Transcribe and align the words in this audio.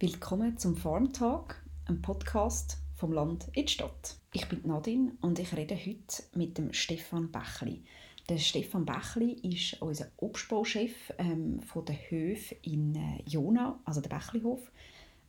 Willkommen 0.00 0.56
zum 0.56 0.76
Farm 0.76 1.12
Talk, 1.12 1.60
einem 1.86 2.00
Podcast 2.00 2.78
vom 2.94 3.10
Land 3.10 3.48
in 3.54 3.66
die 3.66 3.72
Stadt. 3.72 4.14
Ich 4.32 4.48
bin 4.48 4.60
Nadine 4.64 5.16
und 5.22 5.40
ich 5.40 5.56
rede 5.56 5.74
heute 5.74 6.22
mit 6.36 6.56
dem 6.56 6.72
Stefan 6.72 7.32
Bächli. 7.32 7.82
Der 8.28 8.38
Stefan 8.38 8.86
Bächli 8.86 9.32
ist 9.42 9.82
unser 9.82 10.06
Obstbauchef 10.18 11.12
ähm, 11.18 11.58
von 11.62 11.84
der 11.84 11.96
Höfe 11.96 12.54
in 12.62 12.94
äh, 12.94 13.24
Jona, 13.26 13.80
also 13.84 14.00
der 14.00 14.10
Bächlihof, 14.10 14.70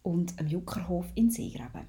und 0.04 0.40
dem 0.40 0.46
Juckerhof 0.46 1.08
in 1.16 1.32
Seegraben. 1.32 1.88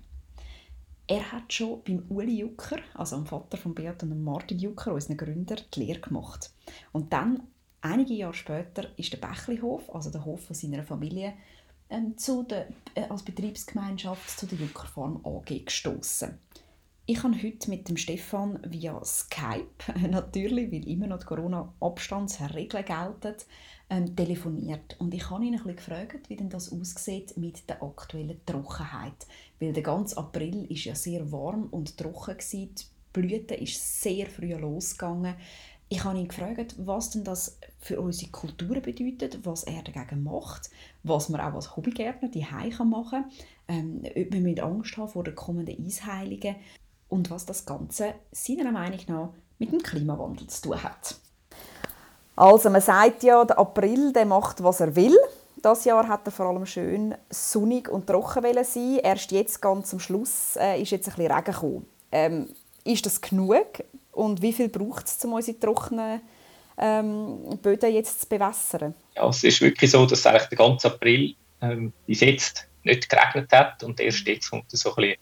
Er 1.07 1.33
hat 1.33 1.53
schon 1.53 1.85
beim 1.85 2.07
Uli 2.09 2.39
Jucker, 2.39 2.79
also 2.95 3.17
dem 3.17 3.27
Vater 3.27 3.59
von 3.59 3.75
Beat 3.75 4.03
und 4.05 4.25
Martin 4.25 4.59
Jucker, 4.59 4.95
unseren 4.95 5.19
Gründer, 5.19 5.57
die 5.75 5.81
Lehre 5.81 6.01
gemacht. 6.01 6.51
Und 6.93 7.13
dann, 7.13 7.43
einige 7.83 8.15
Jahre 8.15 8.33
später, 8.33 8.87
ist 8.97 9.13
der 9.13 9.19
Bächlihof, 9.19 9.95
also 9.95 10.11
der 10.11 10.25
Hof 10.25 10.47
von 10.47 10.57
seiner 10.57 10.83
Familie, 10.83 11.35
ähm, 11.91 12.17
zu 12.17 12.43
der, 12.45 12.69
äh, 12.95 13.03
als 13.03 13.23
Betriebsgemeinschaft 13.23 14.39
zu 14.39 14.47
der 14.47 14.59
Juckerfarm 14.59 15.21
AG 15.25 15.65
gestoßen. 15.65 16.39
Ich 17.07 17.23
habe 17.25 17.43
heute 17.43 17.71
mit 17.71 17.89
dem 17.89 17.97
Stefan 17.97 18.61
via 18.65 19.05
Skype, 19.05 19.67
natürlich, 20.11 20.71
weil 20.71 20.89
immer 20.89 21.09
noch 21.09 21.19
die 21.19 21.27
Corona-Abstandsregeln 21.27 22.85
gelten, 22.85 23.35
ähm, 23.91 24.15
telefoniert. 24.15 24.97
Und 25.01 25.13
ich 25.13 25.29
habe 25.29 25.45
ihn 25.45 25.55
ein 25.55 25.59
bisschen 25.59 25.77
gefragt, 25.77 26.29
wie 26.29 26.37
denn 26.37 26.49
das 26.49 26.71
aussieht 26.71 27.37
mit 27.37 27.69
der 27.69 27.83
aktuellen 27.83 28.41
Trockenheit. 28.47 29.27
Weil 29.59 29.73
der 29.73 29.83
ganze 29.83 30.17
April 30.19 30.67
ist 30.71 30.85
ja 30.85 30.95
sehr 30.95 31.31
warm 31.33 31.65
und 31.73 31.99
trocken 31.99 32.39
gewesen. 32.39 32.77
Die 32.77 32.85
Blüte 33.13 33.55
ist 33.57 34.03
sehr 34.03 34.27
früh 34.27 34.55
losgegangen. 34.55 35.35
Ich 35.89 36.05
habe 36.05 36.17
ihn 36.17 36.29
gefragt, 36.29 36.77
was 36.79 37.11
denn 37.11 37.25
das 37.25 37.59
für 37.81 38.01
unsere 38.01 38.31
Kulturen 38.31 38.83
bedeutet, 38.83 39.45
was 39.45 39.65
er 39.65 39.83
dagegen 39.83 40.23
macht, 40.23 40.71
was 41.03 41.31
man 41.31 41.41
auch 41.41 41.55
als 41.55 41.77
Hobbygärtner 41.77 42.29
die 42.29 42.47
machen 42.85 43.11
kann, 43.11 43.25
ähm, 43.69 44.03
ob 44.05 44.33
wir 44.33 44.41
mit 44.41 44.61
Angst 44.61 44.97
haben 44.97 45.09
vor 45.09 45.25
den 45.25 45.35
kommenden 45.35 45.85
Eisheiligen 45.85 46.57
und 47.09 47.31
was 47.31 47.47
das 47.47 47.65
Ganze 47.65 48.15
seiner 48.31 48.71
Meinung 48.71 49.01
nach 49.09 49.31
mit 49.59 49.73
dem 49.73 49.83
Klimawandel 49.83 50.47
zu 50.47 50.63
tun 50.63 50.83
hat. 50.83 51.17
Also 52.37 52.71
man 52.71 52.81
sagt 52.81 53.23
ja, 53.23 53.45
der 53.45 53.59
April 53.59 54.13
der 54.13 54.27
macht, 54.27 54.63
was 54.63 54.81
er 54.81 54.95
will. 54.95 55.17
Das 55.61 55.85
Jahr 55.85 56.09
hat 56.09 56.27
er 56.27 56.33
vor 56.33 56.47
allem 56.47 56.65
schön 56.65 57.15
sonnig 57.29 57.89
und 57.89 58.07
trocken 58.07 58.43
sein. 58.65 58.99
Erst 59.03 59.31
jetzt 59.31 59.61
ganz 59.61 59.93
am 59.93 60.01
Schluss 60.01 60.57
äh, 60.57 60.81
ist 60.81 60.91
jetzt 60.91 61.09
ein 61.09 61.17
bisschen 61.17 61.33
Regen 61.33 61.53
gekommen. 61.53 61.87
Ähm, 62.13 62.49
ist 62.85 63.05
das 63.05 63.21
genug? 63.21 63.67
Und 64.13 64.41
wie 64.41 64.53
viel 64.53 64.69
braucht 64.69 65.07
es, 65.07 65.23
um 65.25 65.35
unsere 65.35 65.59
trockenen 65.59 66.23
ähm, 66.81 67.59
Böden 67.63 67.93
jetzt 67.93 68.23
zu 68.23 68.29
bewässern? 68.29 68.95
Ja, 69.15 69.29
es 69.29 69.45
ist 69.45 69.61
wirklich 69.61 69.91
so, 69.91 70.07
dass 70.07 70.27
eigentlich 70.27 70.49
der 70.49 70.59
ganze 70.59 70.89
April 70.89 71.35
ähm, 71.61 71.93
bis 72.07 72.21
jetzt 72.21 72.67
nicht 72.85 73.09
geregnet 73.09 73.53
hat 73.53 73.83
und 73.83 74.01
erst 74.01 74.27
jetzt 74.27 74.51
kommt 74.51 74.71
so 74.71 74.91
ein 74.91 74.95
bisschen 74.97 75.17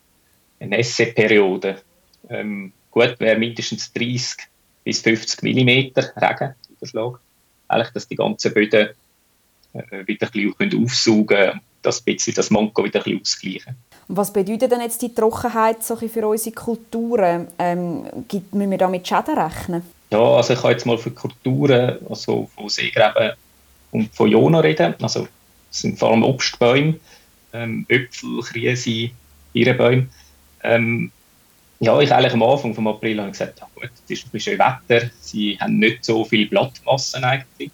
eine 0.60 0.76
Nässeperiode. 0.76 1.82
Ähm, 2.28 2.72
gut 2.90 3.18
wäre 3.18 3.38
mindestens 3.38 3.92
30 3.92 4.36
bis 4.84 5.00
50 5.02 5.42
mm 5.42 5.68
Regen 5.68 6.54
Überschlag. 6.70 7.20
Eigentlich, 7.68 7.92
dass 7.92 8.08
die 8.08 8.16
ganzen 8.16 8.54
Böden 8.54 8.90
äh, 9.72 10.06
wieder 10.06 10.28
ein 10.32 10.54
bisschen 10.58 10.84
aufsaugen 10.84 11.26
können, 11.26 11.60
das 11.82 12.00
bisschen 12.00 12.34
das 12.34 12.50
Manko 12.50 12.84
wieder 12.84 13.00
ein 13.00 13.04
bisschen 13.04 13.20
ausgleichen. 13.20 13.76
Was 14.08 14.32
bedeutet 14.32 14.72
denn 14.72 14.80
jetzt 14.80 15.02
die 15.02 15.14
Trockenheit 15.14 15.82
so 15.84 15.96
für 15.96 16.26
unsere 16.26 16.54
Kulturen? 16.54 17.48
Ähm, 17.58 18.04
müssen 18.52 18.70
wir 18.70 18.78
da 18.78 18.88
mit 18.88 19.06
Schäden 19.06 19.38
rechnen? 19.38 19.97
Ja, 20.10 20.20
also 20.20 20.54
ich 20.54 20.60
kann 20.60 20.70
jetzt 20.70 20.86
mal 20.86 20.98
für 20.98 21.10
Kulturen, 21.10 21.98
also 22.08 22.48
von 22.54 22.68
Seegräben 22.68 23.32
und 23.90 24.14
von 24.14 24.30
Jona 24.30 24.60
reden. 24.60 24.94
Also 25.02 25.28
das 25.70 25.80
sind 25.80 25.98
vor 25.98 26.10
allem 26.10 26.22
Obstbäume, 26.22 26.98
ähm, 27.52 27.84
Äpfel, 27.88 28.40
Krise, 28.40 29.10
Birnenbäume. 29.52 30.08
Ähm, 30.62 31.10
ja, 31.80 32.00
ich 32.00 32.12
eigentlich 32.12 32.32
am 32.32 32.42
Anfang 32.42 32.74
vom 32.74 32.88
April 32.88 33.20
habe 33.20 33.30
gesagt, 33.30 33.60
ja 33.60 33.68
gut, 33.74 33.90
es 34.04 34.10
ist 34.10 34.26
ein 34.26 34.30
bisschen 34.30 34.58
Wetter, 34.58 35.10
sie 35.20 35.58
haben 35.60 35.78
nicht 35.78 36.04
so 36.04 36.24
viel 36.24 36.48
Blattmassen 36.48 37.22
eigentlich. 37.22 37.70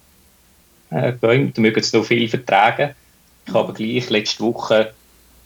Äh, 0.91 1.13
Bäume, 1.13 1.51
da 1.51 1.61
mögen 1.61 1.81
sie 1.81 1.97
noch 1.97 2.05
viel 2.05 2.29
vertragen. 2.29 2.93
Ich 3.47 3.53
habe 3.53 3.73
gleich 3.73 4.09
letzte 4.09 4.43
Woche 4.43 4.93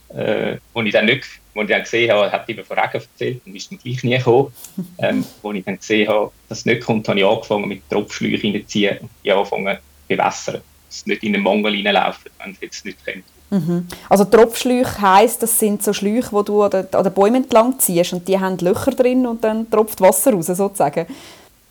äh, 0.09 0.57
wo 0.73 0.81
ich 0.81 0.91
dann 0.91 1.05
nicht, 1.05 1.25
wo 1.53 1.61
ich 1.61 1.67
dann 1.67 1.81
gesehen 1.81 2.11
habe, 2.11 2.31
hat 2.31 2.47
eben 2.49 2.63
von 2.63 2.77
Regen 2.77 2.93
erzählt 2.93 3.41
und 3.45 3.55
ist 3.55 3.71
dann 3.71 3.79
gleich 3.79 4.03
nie 4.03 4.17
gekommen. 4.17 4.53
Ähm, 5.01 5.25
wo 5.41 5.51
ich 5.53 5.63
dann 5.63 5.77
gesehen 5.77 6.09
habe, 6.09 6.31
dass 6.49 6.59
es 6.59 6.65
nicht 6.65 6.81
kommt, 6.81 7.07
habe 7.07 7.19
ich 7.19 7.25
angefangen 7.25 7.67
mit 7.67 7.89
Tropfschläuchen 7.89 8.51
reinzuziehen 8.51 8.97
und 8.99 9.09
die 9.23 9.31
angefangen 9.31 9.77
zu 9.77 9.81
bewässern. 10.07 10.55
Dass 10.55 10.97
es 10.97 11.05
nicht 11.05 11.23
in 11.23 11.33
den 11.33 11.41
Mangel 11.41 11.73
reinlaufen, 11.73 12.31
wenn 12.39 12.51
es 12.51 12.61
jetzt 12.61 12.85
nicht 12.85 12.97
kommt. 13.05 13.23
Mhm. 13.49 13.87
Also 14.09 14.25
Tropfschläuche 14.25 15.01
heisst, 15.01 15.41
das 15.41 15.57
sind 15.57 15.83
so 15.83 15.93
Schläuche, 15.93 16.35
die 16.35 16.45
du 16.45 16.63
an 16.63 16.71
den, 16.71 16.93
an 16.93 17.03
den 17.03 17.13
Bäumen 17.13 17.43
entlang 17.43 17.79
ziehst 17.79 18.13
und 18.13 18.27
die 18.27 18.39
haben 18.39 18.57
Löcher 18.57 18.91
drin 18.91 19.25
und 19.25 19.43
dann 19.43 19.69
tropft 19.69 20.01
Wasser 20.01 20.33
raus, 20.33 20.47
sozusagen. 20.47 21.07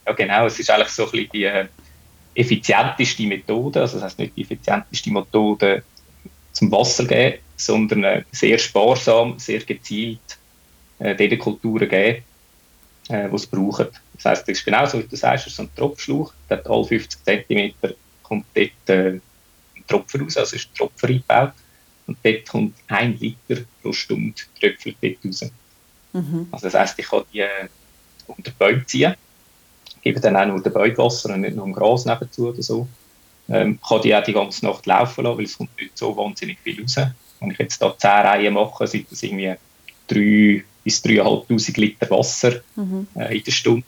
Ja 0.06 0.12
genau, 0.12 0.46
es 0.46 0.58
ist 0.58 0.70
eigentlich 0.70 0.88
so 0.88 1.04
ein 1.04 1.10
bisschen 1.10 1.30
die 1.32 1.44
äh, 1.44 1.66
effizienteste 2.34 3.24
Methode, 3.24 3.80
also 3.80 3.96
das 3.96 4.04
heisst 4.04 4.18
nicht 4.18 4.36
die 4.36 4.42
effizienteste 4.42 5.10
Methode 5.12 5.82
zum 6.52 6.72
Wasser 6.72 7.04
geben, 7.04 7.38
sondern 7.58 8.04
äh, 8.04 8.24
sehr 8.32 8.58
sparsam, 8.58 9.38
sehr 9.38 9.60
gezielt 9.60 10.38
äh, 10.98 11.14
den 11.14 11.38
Kulturen 11.38 11.88
geben, 11.88 12.24
äh, 13.08 13.28
die 13.28 13.34
es 13.34 13.46
brauchen. 13.46 13.88
Das 14.14 14.24
heisst, 14.24 14.48
das 14.48 14.58
ist 14.58 14.64
genauso, 14.64 14.98
wie 14.98 15.06
du 15.06 15.16
sagst, 15.16 15.48
so 15.50 15.62
ein 15.62 15.70
Tropfschlauch, 15.76 16.32
der 16.48 16.58
hat 16.58 16.66
alle 16.68 16.84
50 16.84 17.24
cm 17.24 17.72
kommt 18.22 18.46
dort 18.54 18.70
äh, 18.88 19.08
ein 19.10 19.22
Tropfen 19.86 20.22
raus, 20.22 20.36
also 20.36 20.56
ist 20.56 20.68
ein 20.70 20.74
Tropfen 20.76 21.08
eingebaut 21.08 21.52
und 22.06 22.18
dort 22.22 22.48
kommt 22.48 22.74
ein 22.88 23.18
Liter 23.18 23.62
pro 23.82 23.92
Stunde 23.92 24.34
Tröpfel 24.60 24.94
dort 25.00 25.16
raus. 25.24 25.50
Mhm. 26.12 26.48
Also 26.50 26.66
das 26.66 26.74
heisst, 26.74 26.98
ich 26.98 27.08
kann 27.08 27.22
die 27.32 27.40
äh, 27.40 27.68
unter 28.26 28.50
die 28.50 28.56
Bäume 28.58 28.84
ziehen, 28.86 29.14
gebe 30.02 30.20
dann 30.20 30.36
auch 30.36 30.46
nur 30.46 30.62
den 30.62 30.72
Bäumen 30.72 30.98
Wasser 30.98 31.34
und 31.34 31.40
nicht 31.42 31.56
nur 31.56 31.66
im 31.66 31.72
Gras 31.72 32.04
nebenzu 32.04 32.48
oder 32.48 32.62
so. 32.62 32.88
Ähm, 33.50 33.78
kann 33.86 34.02
die 34.02 34.14
auch 34.14 34.22
die 34.22 34.34
ganze 34.34 34.66
Nacht 34.66 34.84
laufen 34.84 35.24
lassen, 35.24 35.38
weil 35.38 35.44
es 35.46 35.56
kommt 35.56 35.74
nicht 35.80 35.96
so 35.96 36.14
wahnsinnig 36.14 36.58
viel 36.60 36.82
raus. 36.82 36.96
Wenn 37.40 37.50
ich 37.50 37.58
jetzt 37.58 37.80
da 37.80 37.96
10 37.96 38.10
Reihen 38.10 38.54
mache, 38.54 38.86
sind 38.86 39.10
das 39.10 39.22
irgendwie 39.22 39.54
3 40.08 40.64
bis 40.84 41.04
3'500 41.04 41.80
Liter 41.80 42.10
Wasser 42.10 42.60
mhm. 42.76 43.06
äh, 43.14 43.36
in 43.36 43.44
der 43.44 43.52
Stunde. 43.52 43.84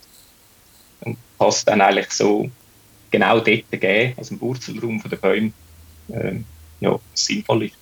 Und 1.00 1.16
passt 1.38 1.66
dann 1.66 1.81
eigentlich 1.81 2.11
so 2.11 2.50
genau 3.11 3.41
dort 3.41 3.71
geben, 3.71 4.15
also 4.16 4.34
im 4.34 4.41
Wurzelraum 4.41 5.03
der 5.11 5.16
Bäume, 5.16 5.53
äh, 6.09 6.34
ja, 6.81 6.99
sinnvoll 7.15 7.65
ist. 7.65 7.75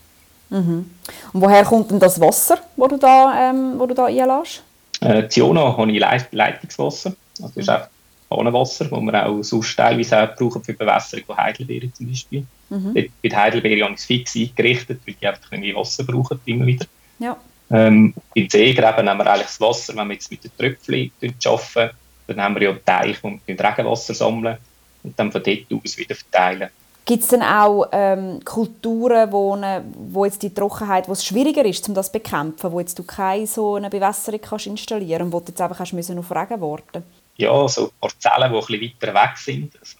Mhm. 0.50 0.90
Und 1.32 1.40
woher 1.40 1.64
kommt 1.64 1.90
denn 1.90 1.98
das 1.98 2.20
Wasser, 2.20 2.58
das 2.76 2.88
du 2.88 2.96
da, 2.96 3.50
ähm, 3.50 3.74
wo 3.78 3.86
du 3.86 3.94
da 3.94 4.06
einlässt? 4.06 4.62
Äh, 5.00 5.28
Ziona 5.28 5.76
habe 5.76 5.92
ich 5.92 6.00
Leitungswasser. 6.30 7.14
Also 7.40 7.54
das 7.54 7.56
ist 7.56 7.68
einfach 7.68 7.88
Hahnenwasser, 8.30 8.84
das 8.84 9.00
wir 9.00 9.26
auch 9.26 9.42
sonst 9.42 9.76
teilweise 9.76 10.22
auch 10.22 10.36
brauchen 10.36 10.62
für 10.62 10.72
die 10.72 10.78
Bewässerung 10.78 11.24
von 11.26 11.36
Heidelbeeren 11.36 11.92
zum 11.94 12.08
Beispiel. 12.08 12.46
Mhm. 12.68 12.94
Bei 12.94 13.10
den 13.22 13.36
Heidelbeeren 13.36 13.84
habe 13.84 13.94
ich 13.94 14.00
es 14.00 14.06
fix 14.06 14.36
eingerichtet, 14.36 15.00
weil 15.06 15.14
die 15.14 15.26
einfach 15.26 15.52
irgendwie 15.52 15.74
Wasser 15.74 16.04
brauchen, 16.04 16.40
immer 16.44 16.66
wieder. 16.66 16.86
Ja. 17.18 17.36
Ähm, 17.70 18.14
bei 18.34 18.46
Seegräben 18.50 19.08
haben 19.08 19.18
wir 19.18 19.26
eigentlich 19.26 19.46
das 19.46 19.60
Wasser, 19.60 19.96
wenn 19.96 20.08
wir 20.08 20.14
jetzt 20.14 20.30
mit 20.30 20.44
den 20.44 20.50
Tröpfchen 20.56 21.10
arbeiten, 21.44 21.96
dann 22.26 22.40
haben 22.40 22.54
wir 22.56 22.62
ja 22.62 22.76
Teich, 22.84 23.22
wo 23.22 23.30
wir 23.44 23.60
Regenwasser 23.60 24.14
sammeln 24.14 24.58
und 25.02 25.18
dann 25.18 25.32
von 25.32 25.42
dort 25.42 25.84
aus 25.84 25.96
wieder 25.96 26.14
verteilen. 26.14 26.70
Gibt 27.04 27.22
es 27.22 27.28
denn 27.28 27.42
auch 27.42 27.86
ähm, 27.92 28.44
Kulturen, 28.44 29.32
wo, 29.32 29.54
eine, 29.54 29.82
wo 29.96 30.26
jetzt 30.26 30.42
die 30.42 30.52
Trockenheit, 30.52 31.08
wo 31.08 31.12
es 31.12 31.24
schwieriger 31.24 31.64
ist, 31.64 31.88
um 31.88 31.94
das 31.94 32.08
zu 32.08 32.12
bekämpfen, 32.12 32.70
wo 32.70 32.80
jetzt 32.80 32.98
du 32.98 33.02
keine 33.02 33.46
so 33.46 33.76
eine 33.76 33.88
Bewässerung 33.88 34.40
kannst 34.42 34.66
installieren 34.66 35.30
kannst, 35.30 35.32
wo 35.32 35.40
du 35.40 35.46
jetzt 35.48 35.60
einfach 35.62 35.78
hast 35.78 35.94
müssen 35.94 36.18
auf 36.18 36.30
Regen 36.30 36.60
warten 36.60 37.02
Ja, 37.38 37.68
so 37.68 37.92
Parzellen, 38.00 38.52
die 38.52 38.58
ein 38.58 38.66
bisschen 38.66 38.94
weiter 39.00 39.14
weg 39.14 39.36
sind. 39.36 39.78
Also, 39.78 39.96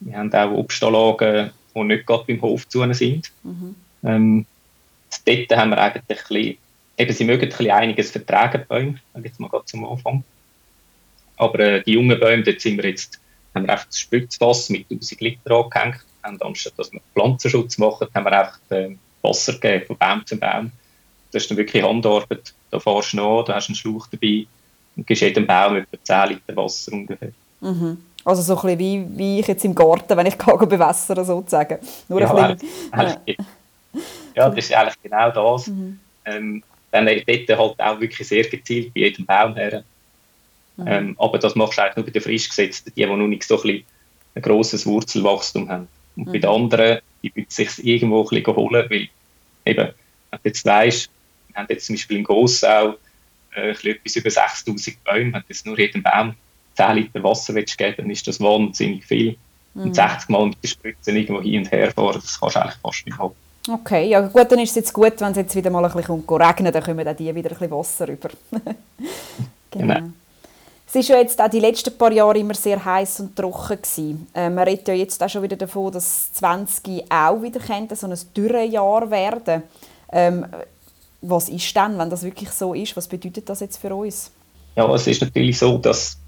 wir 0.00 0.16
haben 0.16 0.32
auch 0.32 0.52
Obstanlagen, 0.52 1.50
die 1.74 1.82
nicht 1.82 2.06
gerade 2.06 2.24
beim 2.26 2.40
Hof 2.40 2.68
zu 2.68 2.92
sind. 2.94 3.32
Mhm. 3.42 3.74
Ähm, 4.04 4.46
dort 5.24 5.58
haben 5.58 5.70
wir 5.70 5.78
eigentlich 5.78 6.02
ein 6.02 6.16
bisschen, 6.16 6.58
eben, 6.96 7.12
sie 7.12 7.24
mögen 7.24 7.42
ein 7.42 7.48
bisschen 7.48 7.70
einiges 7.70 8.10
vertragen, 8.12 8.64
Bäume, 8.68 9.00
jetzt 9.22 9.40
mal 9.40 9.48
gerade 9.48 9.64
zum 9.64 9.84
Anfang. 9.84 10.24
Aber 11.36 11.58
äh, 11.58 11.82
die 11.82 11.92
jungen 11.92 12.18
Bäume, 12.18 12.44
dort 12.44 12.60
sind 12.60 12.76
wir 12.76 12.88
jetzt, 12.88 13.20
haben 13.54 13.66
wir 13.66 13.72
einfach 13.72 13.86
das 13.86 13.98
Spritzwasser 13.98 14.72
mit 14.72 14.86
1000 14.90 15.20
Liter 15.20 15.50
angehängt. 15.50 16.04
Und 16.26 16.42
anstatt 16.42 16.78
dass 16.78 16.92
wir 16.92 17.00
Pflanzenschutz 17.14 17.78
machen, 17.78 18.08
haben 18.14 18.24
wir 18.24 18.32
einfach 18.32 18.58
äh, 18.70 18.96
Wasser 19.22 19.54
gegeben, 19.54 19.86
von 19.86 19.96
Baum 19.98 20.26
zu 20.26 20.36
Baum. 20.36 20.72
Das 21.32 21.42
ist 21.42 21.50
dann 21.50 21.58
wirklich 21.58 21.82
Handarbeit. 21.82 22.54
Da 22.70 22.80
fährst 22.80 23.12
du 23.12 23.16
noch, 23.18 23.44
da 23.44 23.54
hast 23.54 23.68
du 23.68 23.70
einen 23.70 23.76
Schlauch 23.76 24.06
dabei 24.08 24.46
und 24.96 25.06
gibst 25.06 25.22
jedem 25.22 25.46
Baum 25.46 25.76
etwa 25.76 25.96
10 26.02 26.28
Liter 26.30 26.56
Wasser 26.56 26.92
ungefähr. 26.92 27.32
Mhm. 27.60 27.98
Also 28.24 28.42
so 28.42 28.56
ein 28.56 28.76
bisschen 28.76 28.78
wie, 28.78 29.18
wie 29.18 29.40
ich 29.40 29.46
jetzt 29.46 29.64
im 29.64 29.74
Garten, 29.74 30.16
wenn 30.16 30.26
ich 30.26 30.38
kann 30.38 30.68
bewässern 30.68 31.24
sozusagen. 31.24 31.78
Nur 32.08 32.20
ja, 32.20 32.34
ein 32.34 32.56
bisschen, 32.56 32.68
ja. 32.92 33.36
ja, 34.34 34.50
das 34.50 34.64
ist 34.64 34.74
eigentlich 34.74 35.02
genau 35.02 35.30
das. 35.30 35.68
Mhm. 35.68 36.00
Ähm, 36.24 36.62
dann 36.90 37.06
dort 37.06 37.58
halt 37.58 37.80
auch 37.80 38.00
wirklich 38.00 38.26
sehr 38.26 38.44
gezielt 38.44 38.92
bei 38.94 39.00
jedem 39.00 39.26
Baum 39.26 39.54
her. 39.54 39.84
Mhm. 40.76 40.86
Ähm, 40.86 41.16
aber 41.18 41.38
das 41.38 41.54
machst 41.54 41.78
du 41.78 41.82
eigentlich 41.82 41.96
nur 41.96 42.06
bei 42.06 42.12
den 42.12 42.22
frisch 42.22 42.48
gesetzten, 42.48 42.92
die, 42.94 43.02
die 43.02 43.06
noch 43.06 43.16
nicht 43.16 43.44
so 43.44 43.62
ein, 43.62 43.84
ein 44.34 44.42
grosses 44.42 44.86
Wurzelwachstum 44.86 45.68
haben. 45.68 45.88
Und 46.16 46.26
mhm. 46.28 46.32
bei 46.32 46.38
den 46.38 46.50
anderen, 46.50 46.98
die 47.22 47.32
müssen 47.34 47.50
sich 47.50 47.84
irgendwo 47.84 48.22
ein 48.22 48.28
bisschen 48.28 48.56
holen, 48.56 48.86
weil 48.90 49.08
eben, 49.64 49.88
wenn 50.30 50.40
jetzt 50.44 50.64
weißt, 50.64 51.10
wir 51.48 51.56
haben 51.56 51.66
jetzt 51.70 51.86
zum 51.86 51.94
Beispiel 51.94 52.18
in 52.18 52.24
Gossau 52.24 52.94
äh, 53.56 53.70
etwas 53.70 54.16
über 54.16 54.30
6000 54.30 55.04
Bäume, 55.04 55.32
wenn 55.32 55.42
du 55.48 55.68
nur 55.68 55.78
jedem 55.78 56.02
Baum 56.02 56.34
10 56.76 56.96
Liter 56.96 57.22
Wasser 57.22 57.54
willst 57.54 57.78
geben 57.78 57.94
dann 57.96 58.10
ist 58.10 58.26
das 58.26 58.40
wahnsinnig 58.40 59.04
viel. 59.04 59.36
Mhm. 59.74 59.82
Und 59.82 59.94
60 59.94 60.28
Mal 60.28 60.46
mit 60.46 60.58
der 60.62 60.68
Spritze 60.68 61.10
irgendwo 61.10 61.42
hin 61.42 61.58
und 61.60 61.72
her 61.72 61.90
fahren, 61.90 62.20
das 62.22 62.38
kannst 62.38 62.56
du 62.56 62.60
eigentlich 62.60 62.80
fast 62.82 63.06
nicht 63.06 63.18
haben. 63.18 63.34
Okay, 63.68 64.08
ja 64.08 64.20
gut, 64.20 64.50
dann 64.50 64.60
ist 64.60 64.70
es 64.70 64.76
jetzt 64.76 64.92
gut, 64.92 65.20
wenn 65.20 65.32
es 65.32 65.36
jetzt 65.38 65.56
wieder 65.56 65.70
mal 65.70 65.84
ein 65.84 65.92
bisschen 65.92 66.22
regnet, 66.28 66.74
dann 66.74 66.82
kommen 66.82 67.04
dann 67.04 67.16
die 67.16 67.34
wieder 67.34 67.50
ein 67.50 67.58
bisschen 67.58 67.70
Wasser 67.72 68.08
rüber. 68.08 68.30
genau. 69.70 69.94
genau. 69.94 70.08
Es 70.88 70.94
ist 70.94 71.08
ja 71.08 71.18
jetzt 71.18 71.40
auch 71.40 71.50
die 71.50 71.58
letzten 71.58 71.98
paar 71.98 72.12
Jahre 72.12 72.38
immer 72.38 72.54
sehr 72.54 72.82
heiß 72.82 73.20
und 73.20 73.34
trocken 73.34 73.82
gewesen. 73.82 74.28
Äh, 74.32 74.48
man 74.50 74.64
redet 74.68 74.86
ja 74.86 74.94
jetzt 74.94 75.20
auch 75.20 75.28
schon 75.28 75.42
wieder 75.42 75.56
davon, 75.56 75.90
dass 75.90 76.32
20 76.34 77.10
auch 77.10 77.42
wieder 77.42 77.58
könnte, 77.58 77.96
so 77.96 78.06
ein 78.06 78.16
Dürrejahr 78.36 79.10
werden. 79.10 79.64
Ähm, 80.12 80.46
was 81.20 81.48
ist 81.48 81.74
denn, 81.74 81.98
wenn 81.98 82.10
das 82.10 82.22
wirklich 82.22 82.50
so 82.50 82.74
ist? 82.74 82.96
Was 82.96 83.08
bedeutet 83.08 83.48
das 83.48 83.60
jetzt 83.60 83.78
für 83.78 83.94
uns? 83.94 84.30
Ja, 84.76 84.92
es 84.94 85.06
ist 85.06 85.22
natürlich 85.22 85.58
so, 85.58 85.78
dass 85.78 86.18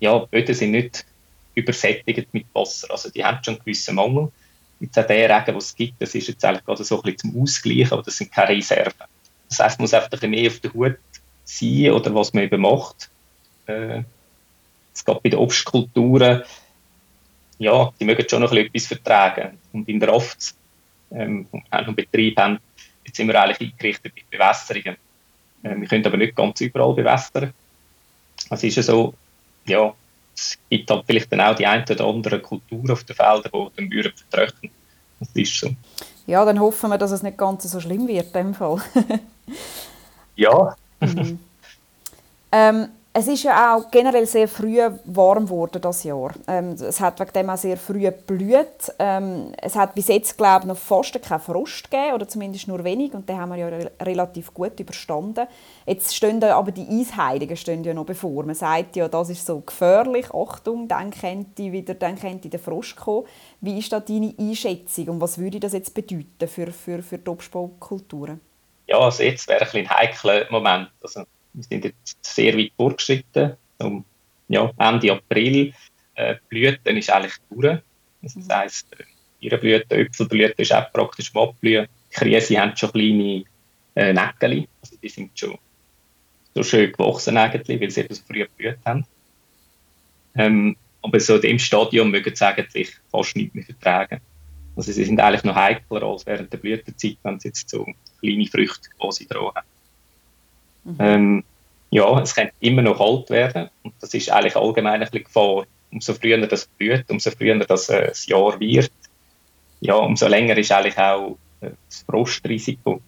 ja, 0.00 0.18
Böden 0.18 0.54
sind 0.54 0.72
nicht 0.72 1.04
übersättigt 1.54 2.32
mit 2.32 2.46
Wasser. 2.54 2.90
Also 2.90 3.10
die 3.10 3.24
haben 3.24 3.42
schon 3.44 3.54
einen 3.54 3.64
gewissen 3.64 3.94
Mangel. 3.94 4.30
Jetzt 4.80 4.98
auch 4.98 5.06
der 5.06 5.28
Regen, 5.28 5.46
den 5.46 5.56
es 5.56 5.74
gibt, 5.74 6.00
das 6.00 6.14
ist 6.14 6.28
jetzt 6.28 6.44
eigentlich 6.44 6.64
gerade 6.64 6.82
so 6.82 6.96
ein 6.96 7.02
bisschen 7.02 7.32
zum 7.32 7.42
Ausgleichen, 7.42 7.92
aber 7.92 8.02
das 8.02 8.16
sind 8.16 8.32
keine 8.32 8.48
Reserven. 8.48 9.06
Das 9.48 9.58
heißt, 9.58 9.78
man 9.78 9.84
muss 9.84 9.94
einfach 9.94 10.08
ein 10.08 10.10
bisschen 10.10 10.30
mehr 10.30 10.50
auf 10.50 10.60
der 10.60 10.72
Hut 10.72 10.98
sein 11.44 11.90
oder 11.92 12.14
was 12.14 12.32
man 12.32 12.44
eben 12.44 12.62
macht. 12.62 13.10
Äh, 13.66 14.02
es 14.94 15.04
geht 15.04 15.22
bei 15.22 15.30
den 15.30 15.38
Obstkulturen, 15.38 16.42
ja, 17.58 17.92
die 18.00 18.04
mögen 18.04 18.28
schon 18.28 18.42
noch 18.42 18.52
etwas 18.52 18.86
vertragen. 18.86 19.58
Und 19.72 19.88
in 19.88 20.00
der 20.00 20.12
Oft, 20.12 20.54
ähm, 21.12 21.46
einen 21.70 21.94
Betrieb 21.94 22.38
haben, 22.38 22.58
jetzt 23.04 23.16
sind 23.16 23.28
wir 23.28 23.40
eigentlich 23.40 23.72
eingerichtet 23.72 24.12
mit 24.14 24.30
Bewässerungen. 24.30 24.96
Äh, 25.62 25.76
wir 25.76 25.88
können 25.88 26.06
aber 26.06 26.16
nicht 26.16 26.36
ganz 26.36 26.60
überall 26.60 26.94
bewässern. 26.94 27.52
Es 28.50 28.62
ist 28.64 28.76
ja 28.76 28.82
so, 28.82 29.14
ja, 29.66 29.94
es 30.34 30.58
gibt 30.68 30.90
halt 30.90 31.04
vielleicht 31.06 31.32
dann 31.32 31.40
auch 31.40 31.54
die 31.54 31.66
eine 31.66 31.84
oder 31.88 32.06
andere 32.06 32.40
Kultur 32.40 32.92
auf 32.92 33.04
den 33.04 33.16
Feldern, 33.16 33.70
die 33.78 33.88
den 33.88 33.90
Bauern 33.90 34.12
vertrocknen. 34.28 34.72
Das 35.20 35.28
ist 35.34 35.60
so. 35.60 35.70
Ja, 36.26 36.44
dann 36.44 36.60
hoffen 36.60 36.90
wir, 36.90 36.98
dass 36.98 37.10
es 37.10 37.22
nicht 37.22 37.38
ganz 37.38 37.64
so 37.64 37.80
schlimm 37.80 38.08
wird 38.08 38.26
in 38.26 38.32
dem 38.32 38.54
Fall. 38.54 38.82
ja. 40.36 40.76
Mhm. 41.02 41.40
ähm, 42.52 42.88
es 43.14 43.28
ist 43.28 43.42
ja 43.42 43.76
auch 43.76 43.90
generell 43.90 44.26
sehr 44.26 44.48
früh 44.48 44.78
warm 45.04 45.44
geworden 45.44 45.82
das 45.82 46.02
Jahr. 46.04 46.32
Ähm, 46.48 46.72
es 46.72 46.98
hat 46.98 47.20
wegen 47.20 47.32
dem 47.32 47.50
auch 47.50 47.58
sehr 47.58 47.76
früh 47.76 48.00
geblüht. 48.00 48.92
Ähm, 48.98 49.52
es 49.60 49.76
hat 49.76 49.94
bis 49.94 50.08
jetzt 50.08 50.38
glaube 50.38 50.60
ich 50.60 50.68
noch 50.68 50.78
fast 50.78 51.20
keinen 51.22 51.40
Frost 51.40 51.90
gegeben 51.90 52.14
oder 52.14 52.26
zumindest 52.26 52.68
nur 52.68 52.82
wenig 52.84 53.12
und 53.12 53.28
den 53.28 53.38
haben 53.38 53.50
wir 53.50 53.56
ja 53.56 53.68
re 53.68 53.92
relativ 54.00 54.54
gut 54.54 54.80
überstanden. 54.80 55.46
Jetzt 55.84 56.14
stehen 56.14 56.42
aber 56.42 56.72
die 56.72 56.88
Eisheiligen 56.88 57.56
stehen 57.56 57.84
ja 57.84 57.92
noch 57.92 58.06
bevor. 58.06 58.44
Man 58.44 58.54
sagt 58.54 58.96
ja, 58.96 59.08
das 59.08 59.28
ist 59.28 59.44
so 59.44 59.60
gefährlich. 59.60 60.32
Achtung, 60.32 60.88
dann 60.88 61.10
könnte 61.10 61.70
wieder, 61.70 61.92
dann 61.92 62.18
könnte 62.18 62.48
der 62.48 62.60
Frost 62.60 62.96
kommen. 62.96 63.26
Wie 63.60 63.78
ist 63.78 63.92
da 63.92 64.00
deine 64.00 64.34
Einschätzung 64.38 65.08
und 65.08 65.20
was 65.20 65.36
würde 65.36 65.60
das 65.60 65.74
jetzt 65.74 65.92
bedeuten 65.92 66.48
für, 66.48 66.72
für, 66.72 67.02
für 67.02 67.18
die 67.18 67.28
Obstbaukulturen? 67.28 68.40
Ja, 68.86 68.98
also 68.98 69.22
jetzt 69.22 69.46
wäre 69.48 69.66
ein, 69.70 69.80
ein 69.80 69.90
heikler 69.90 70.46
Moment. 70.50 70.88
Also 71.02 71.24
wir 71.54 71.64
sind 71.64 71.84
jetzt 71.84 72.24
sehr 72.24 72.56
weit 72.56 72.72
vorgeschritten. 72.76 73.56
Um, 73.78 74.04
ja, 74.48 74.70
Ende 74.78 75.12
April. 75.12 75.72
Äh, 76.14 76.36
Blüten 76.48 76.96
ist 76.96 77.10
eigentlich 77.10 77.34
durch. 77.50 77.78
Das 78.22 78.36
mhm. 78.36 78.48
heisst, 78.50 78.86
ihre 79.40 79.58
Blüten, 79.58 79.98
Äpfelblüten 79.98 80.54
ist 80.58 80.72
auch 80.72 80.92
praktisch 80.92 81.30
am 81.34 81.48
Abblühen. 81.48 81.88
Die 82.10 82.14
Krise 82.14 82.60
haben 82.60 82.76
schon 82.76 82.92
kleine 82.92 83.44
äh, 83.94 84.12
Nägel. 84.12 84.68
Also 84.80 84.96
die 85.02 85.08
sind 85.08 85.38
schon 85.38 85.58
so 86.54 86.62
schön 86.62 86.92
gewachsen 86.92 87.36
eigentlich, 87.36 87.80
weil 87.80 87.90
sie 87.90 88.00
eben 88.00 88.14
so 88.14 88.22
früh 88.26 88.40
geblüht 88.40 88.78
haben. 88.84 89.06
Ähm, 90.34 90.76
aber 91.02 91.18
so 91.18 91.36
in 91.36 91.42
dem 91.42 91.58
Stadium 91.58 92.10
mögen 92.10 92.34
sie 92.34 92.46
eigentlich 92.46 92.94
fast 93.10 93.36
nicht 93.36 93.54
mehr 93.54 93.64
vertragen. 93.64 94.20
Also 94.76 94.92
sie 94.92 95.04
sind 95.04 95.20
eigentlich 95.20 95.44
noch 95.44 95.56
heikler 95.56 96.02
als 96.02 96.26
während 96.26 96.52
der 96.52 96.58
Blütezeit, 96.58 97.18
wenn 97.22 97.40
sie 97.40 97.48
jetzt 97.48 97.68
so 97.68 97.86
kleine 98.20 98.46
Früchte 98.46 98.88
quasi 98.98 99.26
dran 99.26 99.46
haben. 99.54 99.66
Mhm. 100.84 100.96
Ähm, 100.98 101.44
ja, 101.90 102.20
es 102.20 102.34
kann 102.34 102.50
immer 102.60 102.82
noch 102.82 102.98
kalt 102.98 103.30
werden 103.30 103.68
und 103.82 103.94
das 104.00 104.14
ist 104.14 104.30
eigentlich 104.30 104.56
allgemein 104.56 104.94
ein 104.94 105.00
bisschen 105.00 105.24
Gefahr. 105.24 105.64
Umso 105.92 106.14
früher 106.14 106.46
das 106.46 106.66
blüht, 106.66 107.04
umso 107.10 107.30
früher 107.30 107.58
das, 107.58 107.88
äh, 107.90 108.08
das 108.08 108.26
Jahr 108.26 108.58
wird, 108.58 108.90
ja, 109.80 109.94
umso 109.94 110.26
länger 110.26 110.56
ist 110.56 110.72
eigentlich 110.72 110.98
auch 110.98 111.36
äh, 111.60 111.70
das 111.88 112.04
Frostrisiko, 112.08 113.00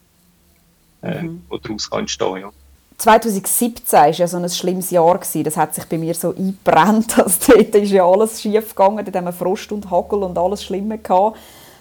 äh, 1.03 1.23
mhm. 1.23 1.45
das 1.51 1.61
daraus 1.63 1.91
kann 1.91 2.01
entstehen 2.01 2.41
ja. 2.41 2.51
2017 2.97 3.99
war 3.99 4.09
ja 4.09 4.27
so 4.27 4.37
ein 4.37 4.49
schlimmes 4.49 4.91
Jahr. 4.91 5.19
Das 5.19 5.57
hat 5.57 5.75
sich 5.75 5.85
bei 5.87 5.99
mir 5.99 6.15
so 6.15 6.35
eingebrannt. 6.35 7.19
Also 7.19 7.53
dort 7.53 7.75
ist 7.75 7.91
ja 7.91 8.07
alles 8.07 8.41
schief 8.41 8.75
gegangen. 8.75 9.05
Dort 9.05 9.17
haben 9.17 9.25
wir 9.25 9.33
Frost 9.33 9.73
und 9.73 9.91
Hagel 9.91 10.23
und 10.23 10.39
alles 10.39 10.65
Schlimme 10.65 10.99
gehabt. 10.99 11.37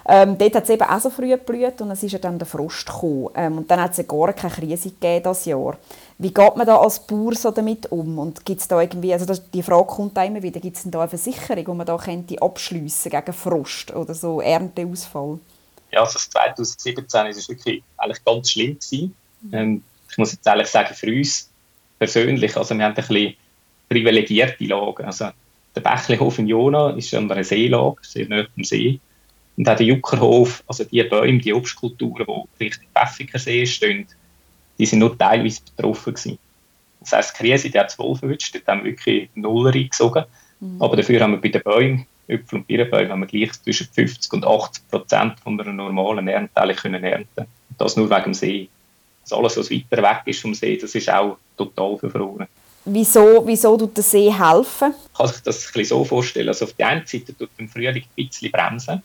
Ähm, 0.05 0.37
dort 0.37 0.55
hat 0.55 0.63
es 0.63 0.69
eben 0.69 0.83
auch 0.83 0.99
so 0.99 1.09
früh 1.09 1.29
geblüht 1.29 1.79
und 1.81 1.91
es 1.91 2.03
ist 2.03 2.11
ja 2.11 2.19
dann 2.19 2.37
der 2.37 2.45
Frost 2.45 2.85
gekommen. 2.85 3.29
Ähm, 3.35 3.57
und 3.59 3.71
dann 3.71 3.81
hat 3.81 3.91
es 3.91 3.97
ja 3.97 4.03
gar 4.03 4.33
keine 4.33 4.53
Krise 4.53 4.89
gegeben 4.89 5.23
dieses 5.23 5.45
Jahr. 5.45 5.77
Wie 6.17 6.33
geht 6.33 6.55
man 6.55 6.67
da 6.67 6.77
als 6.77 6.99
Bauer 6.99 7.35
so 7.35 7.51
damit 7.51 7.91
um? 7.91 8.19
Und 8.19 8.45
gibt's 8.45 8.67
da 8.67 8.81
irgendwie, 8.81 9.13
also 9.13 9.25
das, 9.25 9.49
die 9.49 9.63
Frage 9.63 9.87
kommt 9.87 10.17
immer 10.17 10.43
wieder, 10.43 10.59
gibt 10.59 10.77
es 10.77 10.83
da 10.85 11.01
eine 11.01 11.09
Versicherung, 11.09 11.63
die 11.65 11.71
man 11.71 11.85
da 11.85 11.97
könnte 11.97 12.41
abschliessen 12.41 13.11
gegen 13.11 13.33
Frost 13.33 13.95
oder 13.95 14.13
so 14.13 14.41
Ernteausfall? 14.41 15.39
Ja, 15.91 16.01
also 16.01 16.19
2017 16.19 17.07
war 17.11 17.29
es 17.29 17.47
wirklich 17.47 17.83
eigentlich 17.97 18.25
ganz 18.25 18.51
schlimm 18.51 18.77
gewesen. 18.79 19.15
Mhm. 19.41 19.53
Ähm, 19.53 19.83
ich 20.09 20.17
muss 20.17 20.31
jetzt 20.33 20.45
ehrlich 20.45 20.67
sagen, 20.67 20.93
für 20.93 21.07
uns 21.07 21.49
persönlich, 21.97 22.57
also 22.57 22.75
wir 22.75 22.83
haben 22.83 22.91
ein 22.91 22.95
bisschen 22.95 23.35
privilegierte 23.89 24.65
Lage. 24.65 25.05
Also 25.05 25.29
der 25.75 25.81
Bächlihof 25.81 26.39
in 26.39 26.47
Jona 26.47 26.91
ist 26.91 27.13
an 27.13 27.31
einer 27.31 27.43
Seelage, 27.43 27.97
sehr 28.01 28.27
nahe 28.27 28.47
am 28.55 28.63
See. 28.63 28.99
Und 29.55 29.69
auch 29.69 29.75
der 29.75 29.85
Juckerhof, 29.85 30.63
also 30.67 30.83
die 30.83 31.03
Bäume, 31.03 31.39
die 31.39 31.53
Obstkulturen, 31.53 32.25
die 32.59 32.63
Richtung 32.63 32.87
Pfäffiker 32.95 33.39
stehen, 33.39 34.07
die 34.77 34.85
sind 34.85 34.99
nur 34.99 35.17
teilweise 35.17 35.61
betroffen 35.75 36.13
gewesen. 36.13 36.39
Das 37.01 37.11
heisst, 37.11 37.33
die 37.33 37.43
Krise, 37.43 37.69
die 37.69 37.79
hat 37.79 37.91
es 37.91 37.99
wohl 37.99 38.15
verwünscht, 38.15 38.55
dort 38.55 38.67
haben 38.67 38.83
wir 38.83 38.91
wirklich 38.91 39.29
Nuller 39.35 39.73
eingesogen. 39.73 40.25
Mhm. 40.59 40.81
Aber 40.81 40.95
dafür 40.95 41.19
haben 41.21 41.33
wir 41.33 41.41
bei 41.41 41.49
den 41.49 41.61
Bäumen, 41.61 42.05
Äpfel 42.27 42.59
und 42.59 42.67
Birnenbäumen, 42.67 43.11
haben 43.11 43.19
wir 43.19 43.27
gleich 43.27 43.51
zwischen 43.61 43.87
50 43.87 44.33
und 44.33 44.45
80 44.45 44.89
Prozent 44.89 45.39
von 45.41 45.59
einer 45.59 45.73
normalen 45.73 46.27
Ernte 46.27 46.73
können 46.75 47.03
ernten. 47.03 47.41
Und 47.41 47.79
das 47.79 47.97
nur 47.97 48.09
wegen 48.09 48.23
dem 48.23 48.33
See. 48.33 48.69
Also 49.23 49.37
alles, 49.37 49.57
was 49.57 49.71
weiter 49.71 50.01
weg 50.01 50.21
ist 50.25 50.41
vom 50.41 50.53
See, 50.53 50.77
das 50.77 50.95
ist 50.95 51.09
auch 51.09 51.37
total 51.57 51.97
verfroren. 51.97 52.47
Wieso, 52.85 53.45
wieso 53.45 53.77
tut 53.77 53.95
der 53.95 54.03
See 54.03 54.31
helfen? 54.31 54.93
Ich 55.11 55.17
kann 55.17 55.27
sich 55.27 55.41
das 55.43 55.67
ein 55.67 55.73
bisschen 55.73 55.85
so 55.85 56.03
vorstellen. 56.03 56.49
Also 56.49 56.65
auf 56.65 56.73
der 56.73 56.87
einen 56.87 57.05
Seite 57.05 57.37
tut 57.37 57.49
im 57.57 57.69
Frühling 57.69 58.03
ein 58.03 58.09
bisschen 58.15 58.51
bremsen. 58.51 59.01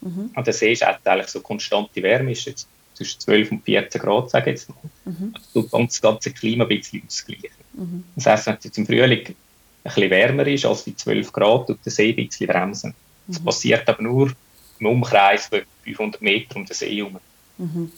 Mhm. 0.00 0.30
Und 0.34 0.46
der 0.46 0.54
See 0.54 0.72
ist 0.72 0.82
eigentlich 0.82 1.28
so 1.28 1.40
konstante 1.40 2.02
Wärme, 2.02 2.32
ist 2.32 2.46
jetzt 2.46 2.68
zwischen 2.94 3.20
12 3.20 3.52
und 3.52 3.64
14 3.64 4.00
Grad, 4.00 4.30
sage 4.30 4.50
ich 4.50 4.60
jetzt 4.60 4.68
mal. 4.68 4.76
Mhm. 5.04 5.34
Das 5.34 5.52
tut 5.52 5.72
das 5.72 6.00
ganze 6.00 6.32
Klima 6.32 6.64
ein 6.64 6.68
bisschen 6.68 7.02
ausgleichen. 7.06 7.50
Mhm. 7.74 8.04
Das 8.16 8.26
heisst, 8.26 8.46
wenn 8.46 8.54
es 8.54 8.64
jetzt 8.64 8.78
im 8.78 8.86
Frühling 8.86 9.26
ein 9.26 9.36
bisschen 9.84 10.10
wärmer 10.10 10.46
ist 10.46 10.66
als 10.66 10.84
die 10.84 10.96
12 10.96 11.32
Grad, 11.32 11.66
tut 11.68 11.78
der 11.84 11.92
See 11.92 12.10
ein 12.10 12.16
bisschen 12.16 12.48
bremsen. 12.48 12.94
Das 13.26 13.40
mhm. 13.40 13.44
passiert 13.44 13.88
aber 13.88 14.02
nur 14.02 14.32
im 14.80 14.86
Umkreis 14.86 15.46
von 15.46 15.62
500 15.84 16.22
Meter 16.22 16.56
um 16.56 16.66
den 16.66 16.74
See 16.74 16.96
herum. 16.96 17.18
Mhm. 17.58 17.92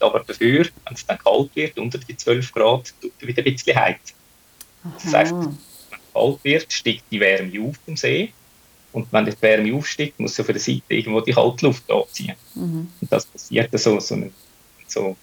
Aber 0.00 0.20
dafür, 0.20 0.66
wenn 0.84 0.94
es 0.94 1.06
dann 1.06 1.18
kalt 1.18 1.54
wird, 1.54 1.78
unter 1.78 1.98
die 1.98 2.16
12 2.16 2.52
Grad, 2.52 2.92
tut 3.00 3.12
er 3.20 3.28
wieder 3.28 3.42
ein 3.44 3.52
bisschen 3.52 3.76
heizen. 3.76 4.16
Das 5.02 5.14
heisst, 5.14 5.32
wenn 5.32 5.48
es 5.50 6.12
kalt 6.12 6.44
wird, 6.44 6.72
steigt 6.72 7.04
die 7.10 7.20
Wärme 7.20 7.68
auf 7.68 7.76
dem 7.86 7.96
See 7.96 8.32
und 8.94 9.12
wenn 9.12 9.24
die 9.24 9.42
Wärme 9.42 9.74
aufsteigt, 9.74 10.20
muss 10.20 10.36
sie 10.36 10.44
von 10.44 10.54
der 10.54 10.62
Seite 10.62 10.82
irgendwo 10.88 11.20
die 11.20 11.32
kalte 11.32 11.66
Luft 11.66 11.90
anziehen. 11.90 12.36
Mhm. 12.54 12.88
Und 13.00 13.12
das 13.12 13.26
passiert 13.26 13.68
so, 13.76 13.98
so, 13.98 14.14
eine, 14.14 14.30
so 14.86 15.16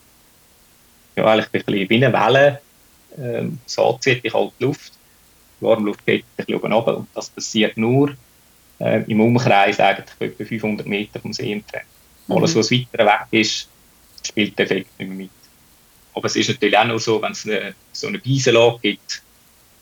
ja, 1.15 1.25
eigentlich 1.25 1.45
ein 1.45 1.63
bisschen 1.63 1.89
wie 1.89 2.05
eine 2.05 2.13
Welle. 2.13 2.61
Ähm, 3.17 3.59
so 3.65 3.93
anzieht 3.93 4.25
die 4.25 4.29
kalte 4.29 4.53
Luft, 4.59 4.91
die 5.59 5.65
warme 5.65 5.85
Luft 5.85 6.05
geht 6.05 6.23
ein 6.23 6.45
bisschen 6.45 6.55
oben 6.55 6.73
runter. 6.73 6.97
Und 6.97 7.07
das 7.15 7.29
passiert 7.29 7.77
nur 7.77 8.13
äh, 8.79 9.03
im 9.09 9.21
Umkreis 9.21 9.79
eigentlich 9.79 10.09
etwa 10.19 10.43
500 10.43 10.85
Meter 10.85 11.21
vom 11.21 11.31
See 11.31 11.53
entfernt. 11.53 11.87
Mhm. 12.27 12.35
Alles, 12.35 12.53
was 12.53 12.71
weiter 12.71 13.05
weg 13.05 13.27
ist, 13.31 13.69
spielt 14.21 14.59
der 14.59 14.65
Effekt 14.65 14.99
nicht 14.99 15.07
mehr 15.07 15.17
mit. 15.17 15.29
Aber 16.13 16.25
es 16.25 16.35
ist 16.35 16.49
natürlich 16.49 16.77
auch 16.77 16.85
noch 16.85 16.99
so, 16.99 17.21
wenn 17.21 17.31
es 17.31 17.45
eine, 17.45 17.73
so 17.93 18.07
eine 18.07 18.19
Beisenlage 18.19 18.79
gibt, 18.81 19.21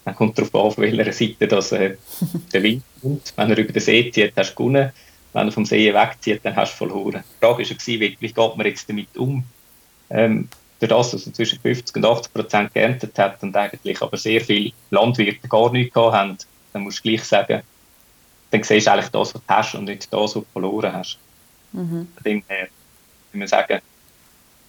dann 0.10 0.16
kommt 0.16 0.38
darauf 0.38 0.54
an, 0.56 0.62
auf 0.62 0.78
welcher 0.78 1.12
Seite 1.12 1.48
das, 1.48 1.72
äh, 1.72 1.96
der 2.54 2.64
Wind 2.64 2.84
kommt. 3.02 3.34
Wenn 3.36 3.52
er 3.52 3.58
über 3.58 3.74
den 3.74 3.82
See 3.82 4.12
zieht, 4.12 4.34
hast 4.36 4.52
du 4.52 4.56
gewonnen. 4.56 4.92
Wenn 5.34 5.48
er 5.48 5.52
vom 5.52 5.66
See 5.66 5.94
wegzieht, 5.94 6.42
dann 6.44 6.56
hast 6.56 6.74
du 6.74 6.78
verloren. 6.78 7.24
Die 7.24 7.46
Frage 7.46 7.64
war 7.64 7.66
ja, 7.66 8.00
wie, 8.00 8.18
wie 8.20 8.34
geht 8.34 8.58
man 8.58 8.66
jetzt 8.66 8.90
damit 8.90 9.16
um? 9.16 9.44
Ähm, 10.10 10.50
durch 10.80 10.90
das, 10.90 11.12
dass 11.12 11.28
er 11.28 11.34
zwischen 11.34 11.60
50 11.60 11.96
und 11.98 12.06
80 12.06 12.34
Prozent 12.34 12.74
geerntet 12.74 13.20
hat 13.20 13.44
und 13.44 13.56
eigentlich 13.56 14.02
aber 14.02 14.18
sehr 14.18 14.42
viele 14.42 14.72
Landwirte 14.90 15.48
gar 15.48 15.72
nichts 15.72 15.94
gehabt 15.94 16.14
haben, 16.16 16.38
dann 16.74 16.84
musst 16.84 17.00
du 17.00 17.10
gleich 17.10 17.24
sagen, 17.24 17.62
dann 18.52 18.64
siehst 18.64 18.88
du 18.88 18.92
eigentlich 18.92 19.10
das, 19.10 19.36
was 19.36 19.42
du 19.42 19.48
hast 19.48 19.76
und 19.76 19.86
nicht 19.86 20.12
das, 20.12 20.20
was 20.20 20.34
du 20.34 20.46
verloren 20.54 20.94
hast. 20.94 21.20
Mhm. 21.74 22.08
Von 22.16 22.24
dem 22.26 22.44
her, 22.48 22.70
würde 23.32 23.38
man 23.38 23.48
sagen, 23.48 23.82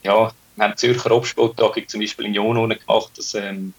ja, 0.03 0.33
wir 0.57 0.65
haben 0.65 0.77
Zürcher 0.77 1.13
Obstbautagung 1.13 1.89
zum 1.89 2.01
Beispiel 2.01 2.27
in 2.27 2.35
Jono 2.35 2.67
gemacht, 2.69 3.13
dass 3.17 3.35
ähm, 3.35 3.73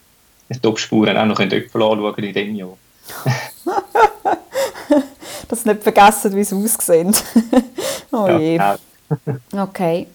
die 0.60 0.68
Obstspuren 0.68 1.18
auch 1.18 1.26
noch 1.26 1.40
Äpfel 1.40 1.84
anschauen 1.84 2.24
in 2.24 2.34
diesem 2.34 2.56
Jahr. 2.56 2.78
dass 5.48 5.64
sie 5.64 5.70
nicht 5.70 5.84
vergessen, 5.84 6.36
wie 6.36 6.44
sie 6.44 6.56
aussehen. 6.56 7.16
oh 8.12 8.28
je. 8.28 8.58
Genau. 8.58 8.76
okay. 9.64 10.08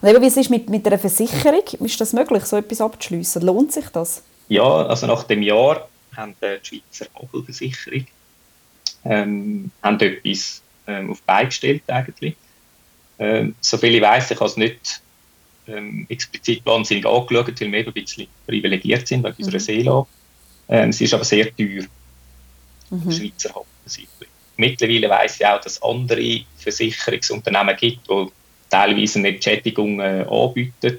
Und 0.00 0.08
eben, 0.08 0.22
wie 0.22 0.26
ist 0.26 0.36
es 0.36 0.48
mit, 0.48 0.68
mit 0.68 0.86
einer 0.86 0.98
Versicherung? 0.98 1.62
Ist 1.80 2.00
das 2.00 2.12
möglich, 2.12 2.44
so 2.44 2.56
etwas 2.56 2.80
abzuschließen? 2.80 3.42
Lohnt 3.42 3.72
sich 3.72 3.86
das? 3.88 4.22
Ja, 4.48 4.64
also 4.64 5.06
nach 5.06 5.24
dem 5.24 5.42
Jahr 5.42 5.88
haben 6.16 6.34
die 6.40 6.58
Schweizer 6.62 7.06
Vogelversicherung 7.12 8.06
ähm, 9.04 9.70
haben 9.82 10.00
etwas 10.00 10.62
ähm, 10.86 11.10
auf 11.10 11.22
beigestellt 11.22 11.82
eigentlich. 11.86 12.36
Ähm, 13.18 13.54
soviel 13.60 13.96
ich 13.96 14.02
weiß, 14.02 14.30
ich 14.30 14.40
habe 14.40 14.48
es 14.48 14.56
nicht 14.56 15.02
ähm, 15.68 16.06
explizit 16.08 16.64
wahnsinnig 16.64 17.06
angeschaut, 17.06 17.60
weil 17.60 17.72
wir 17.72 17.78
eben 17.78 17.88
ein 17.88 17.92
bisschen 17.92 18.26
privilegiert 18.46 19.06
sind 19.06 19.24
wegen 19.24 19.34
mhm. 19.38 19.44
unserer 19.44 19.60
Seelage. 19.60 20.06
Ähm, 20.68 20.90
es 20.90 21.00
ist 21.00 21.14
aber 21.14 21.24
sehr 21.24 21.54
teuer, 21.56 21.84
mhm. 22.90 23.12
Schweizer 23.12 23.54
Haftversicherung. 23.54 24.28
Mittlerweile 24.56 25.08
weiß 25.08 25.40
ich 25.40 25.46
auch, 25.46 25.60
dass 25.60 25.74
es 25.74 25.82
andere 25.82 26.40
Versicherungsunternehmen 26.56 27.76
gibt, 27.76 28.08
die 28.10 28.26
teilweise 28.68 29.18
eine 29.20 29.28
Entschädigung 29.28 30.00
äh, 30.00 30.26
anbieten. 30.28 30.98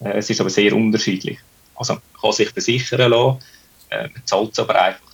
Äh, 0.00 0.18
es 0.18 0.30
ist 0.30 0.40
aber 0.40 0.50
sehr 0.50 0.74
unterschiedlich. 0.74 1.38
Also 1.74 1.94
man 1.94 2.02
kann 2.20 2.32
sich 2.32 2.48
versichern 2.48 3.10
lassen, 3.10 3.38
äh, 3.90 4.08
man 4.08 4.22
zahlt 4.24 4.52
es 4.52 4.58
aber 4.58 4.82
einfach. 4.82 5.06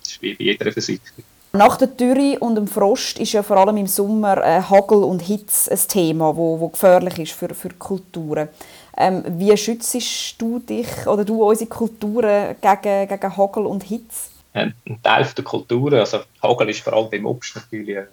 Das 0.00 0.12
ist 0.12 0.22
wie 0.22 0.34
bei 0.34 0.44
jeder 0.44 0.72
Versicherung. 0.72 1.24
Nach 1.52 1.76
der 1.76 1.88
Dürre 1.88 2.38
und 2.40 2.56
dem 2.56 2.66
Frost 2.66 3.18
ist 3.18 3.32
ja 3.32 3.42
vor 3.42 3.56
allem 3.56 3.78
im 3.78 3.86
Sommer 3.86 4.36
äh, 4.44 4.60
Hagel 4.60 5.02
und 5.02 5.22
Hitze 5.22 5.70
ein 5.70 5.78
Thema, 5.88 6.36
wo, 6.36 6.60
wo 6.60 6.68
gefährlich 6.68 7.18
ist 7.18 7.32
für, 7.32 7.54
für 7.54 7.70
Kulturen. 7.70 8.48
Ähm, 8.96 9.24
wie 9.26 9.56
schützt 9.56 10.40
du 10.40 10.58
dich 10.58 11.06
oder 11.06 11.24
du 11.24 11.42
unsere 11.42 11.70
Kulturen 11.70 12.56
gegen, 12.60 13.08
gegen 13.08 13.36
Hagel 13.36 13.64
und 13.64 13.84
Hitze? 13.84 14.30
Ein 14.52 14.74
Teil 15.02 15.26
der 15.36 15.44
Kulturen, 15.44 16.00
also 16.00 16.20
Hagel 16.42 16.68
ist 16.70 16.80
vor 16.80 16.92
allem 16.92 17.10
beim 17.10 17.26
Obst 17.26 17.56
natürlich 17.56 17.98
ein 17.98 18.08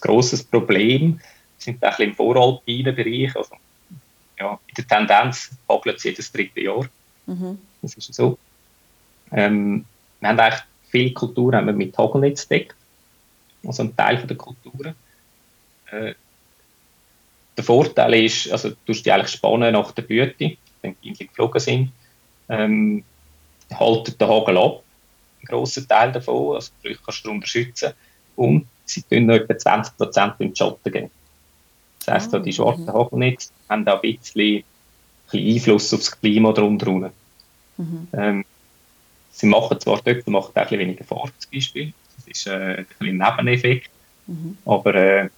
grosses 0.00 0.44
Problem. 0.44 1.18
Wir 1.18 1.20
sind 1.58 1.82
ein 1.82 1.90
bisschen 1.90 2.10
im 2.10 2.14
voralpinen 2.14 2.94
Bereich. 2.94 3.34
Also, 3.34 3.56
ja, 4.38 4.58
in 4.68 4.74
der 4.76 4.86
Tendenz 4.86 5.50
hagelt 5.68 5.96
es 5.96 6.04
jedes 6.04 6.30
dritte 6.30 6.60
Jahr. 6.60 6.86
Mhm. 7.26 7.58
Das 7.82 7.94
ist 7.94 8.14
so. 8.14 8.38
Ähm, 9.32 9.84
wir 10.20 10.28
haben 10.28 10.40
eigentlich 10.40 10.62
viele 10.90 11.12
Kulturen 11.12 11.56
haben 11.56 11.66
wir 11.66 11.72
mit 11.72 11.96
Hagelnetz 11.96 12.46
deckt. 12.48 12.74
Also 13.66 13.82
ein 13.82 13.96
Teil 13.96 14.26
der 14.26 14.36
Kulturen. 14.36 14.94
Äh, 15.90 16.14
der 17.56 17.64
Vorteil 17.64 18.14
ist, 18.24 18.50
also 18.50 18.70
du 18.70 18.76
musst 18.88 19.04
die 19.04 19.12
eigentlich 19.12 19.32
spannen 19.32 19.72
nach 19.72 19.92
der 19.92 20.02
Blüte, 20.02 20.56
wenn 20.82 20.96
die 21.02 21.12
geflogen 21.12 21.60
sind. 21.60 21.92
Ähm, 22.48 23.04
haltet 23.72 24.20
der 24.20 24.28
Hagel 24.28 24.58
ab, 24.58 24.82
einen 25.38 25.46
grossen 25.46 25.86
Teil 25.86 26.10
davon, 26.12 26.56
also 26.56 26.72
du 26.82 26.94
kannst 27.04 27.24
darunter 27.24 27.46
schützen. 27.46 27.92
Und 28.36 28.66
sie 28.84 29.02
tun 29.02 29.26
noch 29.26 29.34
etwa 29.34 29.52
20% 29.52 30.34
in 30.38 30.48
den 30.48 30.56
Schatten 30.56 30.92
geben. 30.92 31.10
Das 31.98 32.14
heisst, 32.14 32.34
oh, 32.34 32.38
die 32.38 32.52
schwarzen 32.52 32.86
mhm. 32.86 32.92
Hagelnetze 32.92 33.50
haben 33.68 33.84
da 33.84 33.94
ein 33.94 34.00
bisschen, 34.00 34.40
ein 34.40 34.64
bisschen 35.30 35.54
Einfluss 35.54 35.92
auf 35.92 36.00
das 36.00 36.18
Klima 36.18 36.52
drunter. 36.52 37.12
Mhm. 37.76 38.08
Ähm, 38.12 38.44
Sie 39.40 39.46
machen 39.46 39.80
zwar 39.80 40.00
dort 40.04 40.26
macht 40.28 40.54
auch 40.54 40.70
ein 40.70 40.78
weniger 40.78 41.02
Fahrt 41.02 41.32
zum 41.38 41.50
Beispiel. 41.50 41.94
Das 42.16 42.26
ist 42.26 42.46
äh, 42.46 42.84
ein 43.00 43.16
Nebeneffekt. 43.16 43.88
Mhm. 44.26 44.58
Aber 44.66 44.94
äh, 44.94 45.28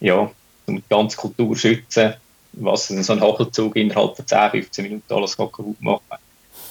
ja, 0.00 0.30
um 0.66 0.76
die 0.76 0.82
ganze 0.88 1.18
Kultur 1.18 1.54
zu 1.54 1.60
schützen, 1.60 2.14
was 2.52 2.88
so 2.88 3.12
ein 3.12 3.20
Hachelzug 3.20 3.76
innerhalb 3.76 4.16
von 4.16 4.26
10, 4.26 4.50
15 4.50 4.84
Minuten 4.84 5.12
alles 5.12 5.36
kaputt 5.36 5.76
macht. 5.80 6.02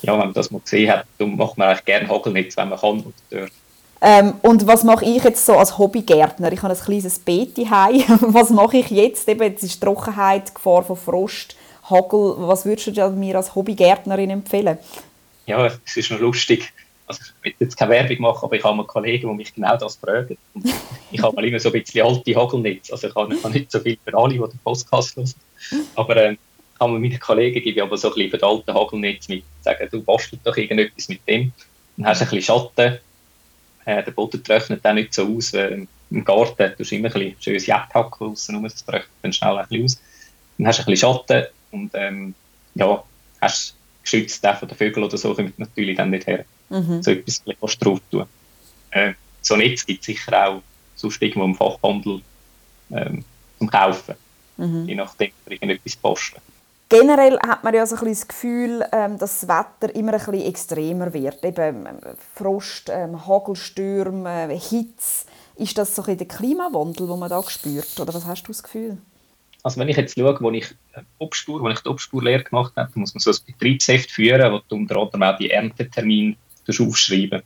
Ja, 0.01 0.13
wenn 0.13 0.19
man 0.19 0.33
das 0.33 0.49
mal 0.49 0.61
gesehen 0.61 0.91
hat, 0.91 1.05
dann 1.19 1.35
macht 1.35 1.59
man 1.59 1.67
eigentlich 1.67 1.85
gerne 1.85 2.09
Hagelnetz, 2.09 2.57
wenn 2.57 2.69
man 2.69 2.79
kann 2.79 3.01
und 3.01 3.13
darf. 3.29 3.51
Ähm, 4.01 4.33
und 4.41 4.65
was 4.65 4.83
mache 4.83 5.05
ich 5.05 5.23
jetzt 5.23 5.45
so 5.45 5.53
als 5.53 5.77
Hobbygärtner? 5.77 6.51
Ich 6.51 6.61
habe 6.63 6.73
ein 6.73 6.79
kleines 6.79 7.19
Beet 7.19 7.55
daheim. 7.55 8.03
was 8.33 8.49
mache 8.49 8.77
ich 8.77 8.89
jetzt? 8.89 9.29
Eben, 9.29 9.43
jetzt 9.43 9.63
ist 9.63 9.79
Trockenheit, 9.79 10.55
Gefahr 10.55 10.83
von 10.83 10.97
Frost, 10.97 11.55
Hagel. 11.87 12.33
Was 12.39 12.65
würdest 12.65 12.97
du 12.97 13.09
mir 13.11 13.35
als 13.35 13.53
Hobbygärtnerin 13.53 14.31
empfehlen? 14.31 14.79
Ja, 15.45 15.65
es 15.65 15.97
ist 15.97 16.11
noch 16.11 16.19
lustig. 16.19 16.71
Also 17.05 17.21
ich 17.21 17.45
will 17.45 17.53
jetzt 17.59 17.77
keine 17.77 17.91
Werbung 17.91 18.21
machen, 18.21 18.45
aber 18.45 18.55
ich 18.55 18.63
habe 18.63 18.77
einen 18.77 18.87
Kollegen, 18.87 19.27
der 19.27 19.35
mich 19.35 19.53
genau 19.53 19.75
das 19.75 19.97
fragt. 19.97 20.37
ich 21.11 21.21
habe 21.21 21.47
immer 21.47 21.59
so 21.59 21.69
ein 21.69 21.81
bisschen 21.81 22.05
alte 22.05 22.35
Hagelnetze. 22.35 22.93
Also 22.93 23.07
ich 23.07 23.15
habe, 23.15 23.35
ich 23.35 23.43
habe 23.43 23.53
nicht 23.53 23.71
so 23.71 23.79
viel 23.79 23.97
für 24.03 24.17
alle, 24.17 24.33
die 24.33 24.39
den 24.39 24.59
Podcast 24.63 25.15
hören. 25.15 25.33
Aber 25.95 26.17
ähm, 26.17 26.37
kann 26.79 26.91
man 26.91 27.01
meinen 27.01 27.19
Kollegen 27.19 27.61
gebe 27.61 27.77
ich 27.77 27.81
aber 27.81 27.97
so 27.97 28.09
ein 28.09 28.13
bisschen 28.15 28.31
für 28.31 28.37
die 28.37 28.43
alten 28.43 28.73
Hagelnetze 28.73 29.31
mit. 29.31 29.43
Sagen, 29.61 29.87
du 29.91 30.01
bastelst 30.01 30.45
doch 30.45 30.55
irgendetwas 30.55 31.09
mit 31.09 31.27
dem. 31.27 31.51
Dann 31.97 32.07
hast 32.07 32.21
du 32.21 32.25
ein 32.25 32.31
bisschen 32.31 32.55
Schatten. 32.75 32.99
Äh, 33.85 34.03
der 34.03 34.11
Boden 34.11 34.43
trocknet 34.43 34.83
dann 34.83 34.95
nicht 34.95 35.13
so 35.13 35.27
aus. 35.27 35.53
Äh, 35.53 35.85
Im 36.09 36.23
Garten 36.23 36.73
tust 36.77 36.91
du 36.91 36.95
immer 36.95 37.09
ein 37.09 37.13
bisschen 37.13 37.35
schönes 37.41 37.65
Jetthacken 37.65 38.27
aussen 38.27 38.63
das 38.63 38.85
trocknet 38.85 39.09
dann 39.21 39.33
schnell 39.33 39.57
ein 39.57 39.67
bisschen 39.67 39.85
aus. 39.85 40.01
Dann 40.57 40.67
hast 40.67 40.79
du 40.79 40.83
ein 40.83 40.85
bisschen 40.85 41.09
Schatten 41.09 41.45
und 41.71 41.91
ähm, 41.95 42.33
ja, 42.75 43.03
hast 43.41 43.75
geschützt 44.03 44.45
auch 44.45 44.57
von 44.57 44.67
den 44.67 44.77
Vögeln 44.77 45.05
oder 45.05 45.17
so, 45.17 45.33
kommt 45.33 45.57
natürlich 45.57 45.97
dann 45.97 46.11
nicht 46.11 46.27
her. 46.27 46.45
Mhm. 46.69 47.01
So 47.01 47.11
etwas 47.11 47.41
kannst 47.59 47.83
drauf 47.83 47.99
tun. 48.11 48.25
Äh, 48.91 49.13
so 49.41 49.55
Netz 49.55 49.85
gibt 49.85 50.01
es 50.01 50.05
sicher 50.05 50.47
auch 50.47 50.61
sonst 50.95 51.21
irgendwo 51.21 51.45
im 51.45 51.55
Fachhandel 51.55 52.21
ähm, 52.91 53.23
zum 53.57 53.69
Kaufen. 53.69 54.15
Mhm. 54.57 54.87
Je 54.87 54.95
nachdem, 54.95 55.31
irgendetwas 55.47 55.95
posten. 55.95 56.41
Generell 56.89 57.39
hat 57.39 57.63
man 57.63 57.73
ja 57.73 57.85
so 57.87 57.95
ein 57.95 58.05
das 58.05 58.27
Gefühl, 58.27 58.85
ähm, 58.91 59.17
dass 59.17 59.39
das 59.39 59.49
Wetter 59.49 59.95
immer 59.95 60.13
ein 60.13 60.19
bisschen 60.19 60.45
extremer 60.45 61.11
wird. 61.13 61.43
Eben 61.43 61.87
ähm, 61.87 61.97
Frost, 62.35 62.89
ähm, 62.89 63.25
Hagelstürme, 63.25 64.49
Hitze. 64.49 65.25
Ist 65.55 65.77
das 65.77 65.95
so 65.95 66.03
ein 66.03 66.17
der 66.17 66.27
Klimawandel, 66.27 67.07
den 67.07 67.19
man 67.19 67.29
da 67.29 67.41
spürt? 67.43 67.99
Oder 67.99 68.13
was 68.13 68.25
hast 68.25 68.43
du 68.43 68.51
das 68.51 68.61
Gefühl? 68.61 68.97
Also 69.63 69.79
wenn 69.79 69.87
ich 69.87 69.95
jetzt 69.95 70.19
schaue, 70.19 70.37
wo 70.41 70.51
ich 70.51 70.69
äh, 70.93 71.01
Obstspur, 71.19 71.61
wo 71.61 71.69
ich 71.69 71.79
die 71.79 71.89
Obstspurlehre 71.89 72.43
gemacht 72.43 72.73
habe, 72.75 72.91
muss 72.95 73.13
man 73.13 73.21
so 73.21 73.31
ein 73.31 73.37
Betriebsheft 73.47 74.11
führen, 74.11 74.51
wo 74.51 74.59
du 74.67 74.75
unter 74.75 74.97
anderem 74.97 75.23
auch 75.23 75.37
die 75.37 75.49
Erntetermine 75.49 76.35
aufschreiben 76.67 77.41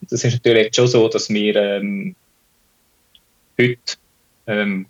Das 0.00 0.24
ist 0.24 0.32
natürlich 0.32 0.64
jetzt 0.64 0.76
schon 0.76 0.88
so, 0.88 1.08
dass 1.08 1.30
wir 1.30 1.54
ähm, 1.54 2.16
heute, 3.58 3.78
ähm, 4.48 4.86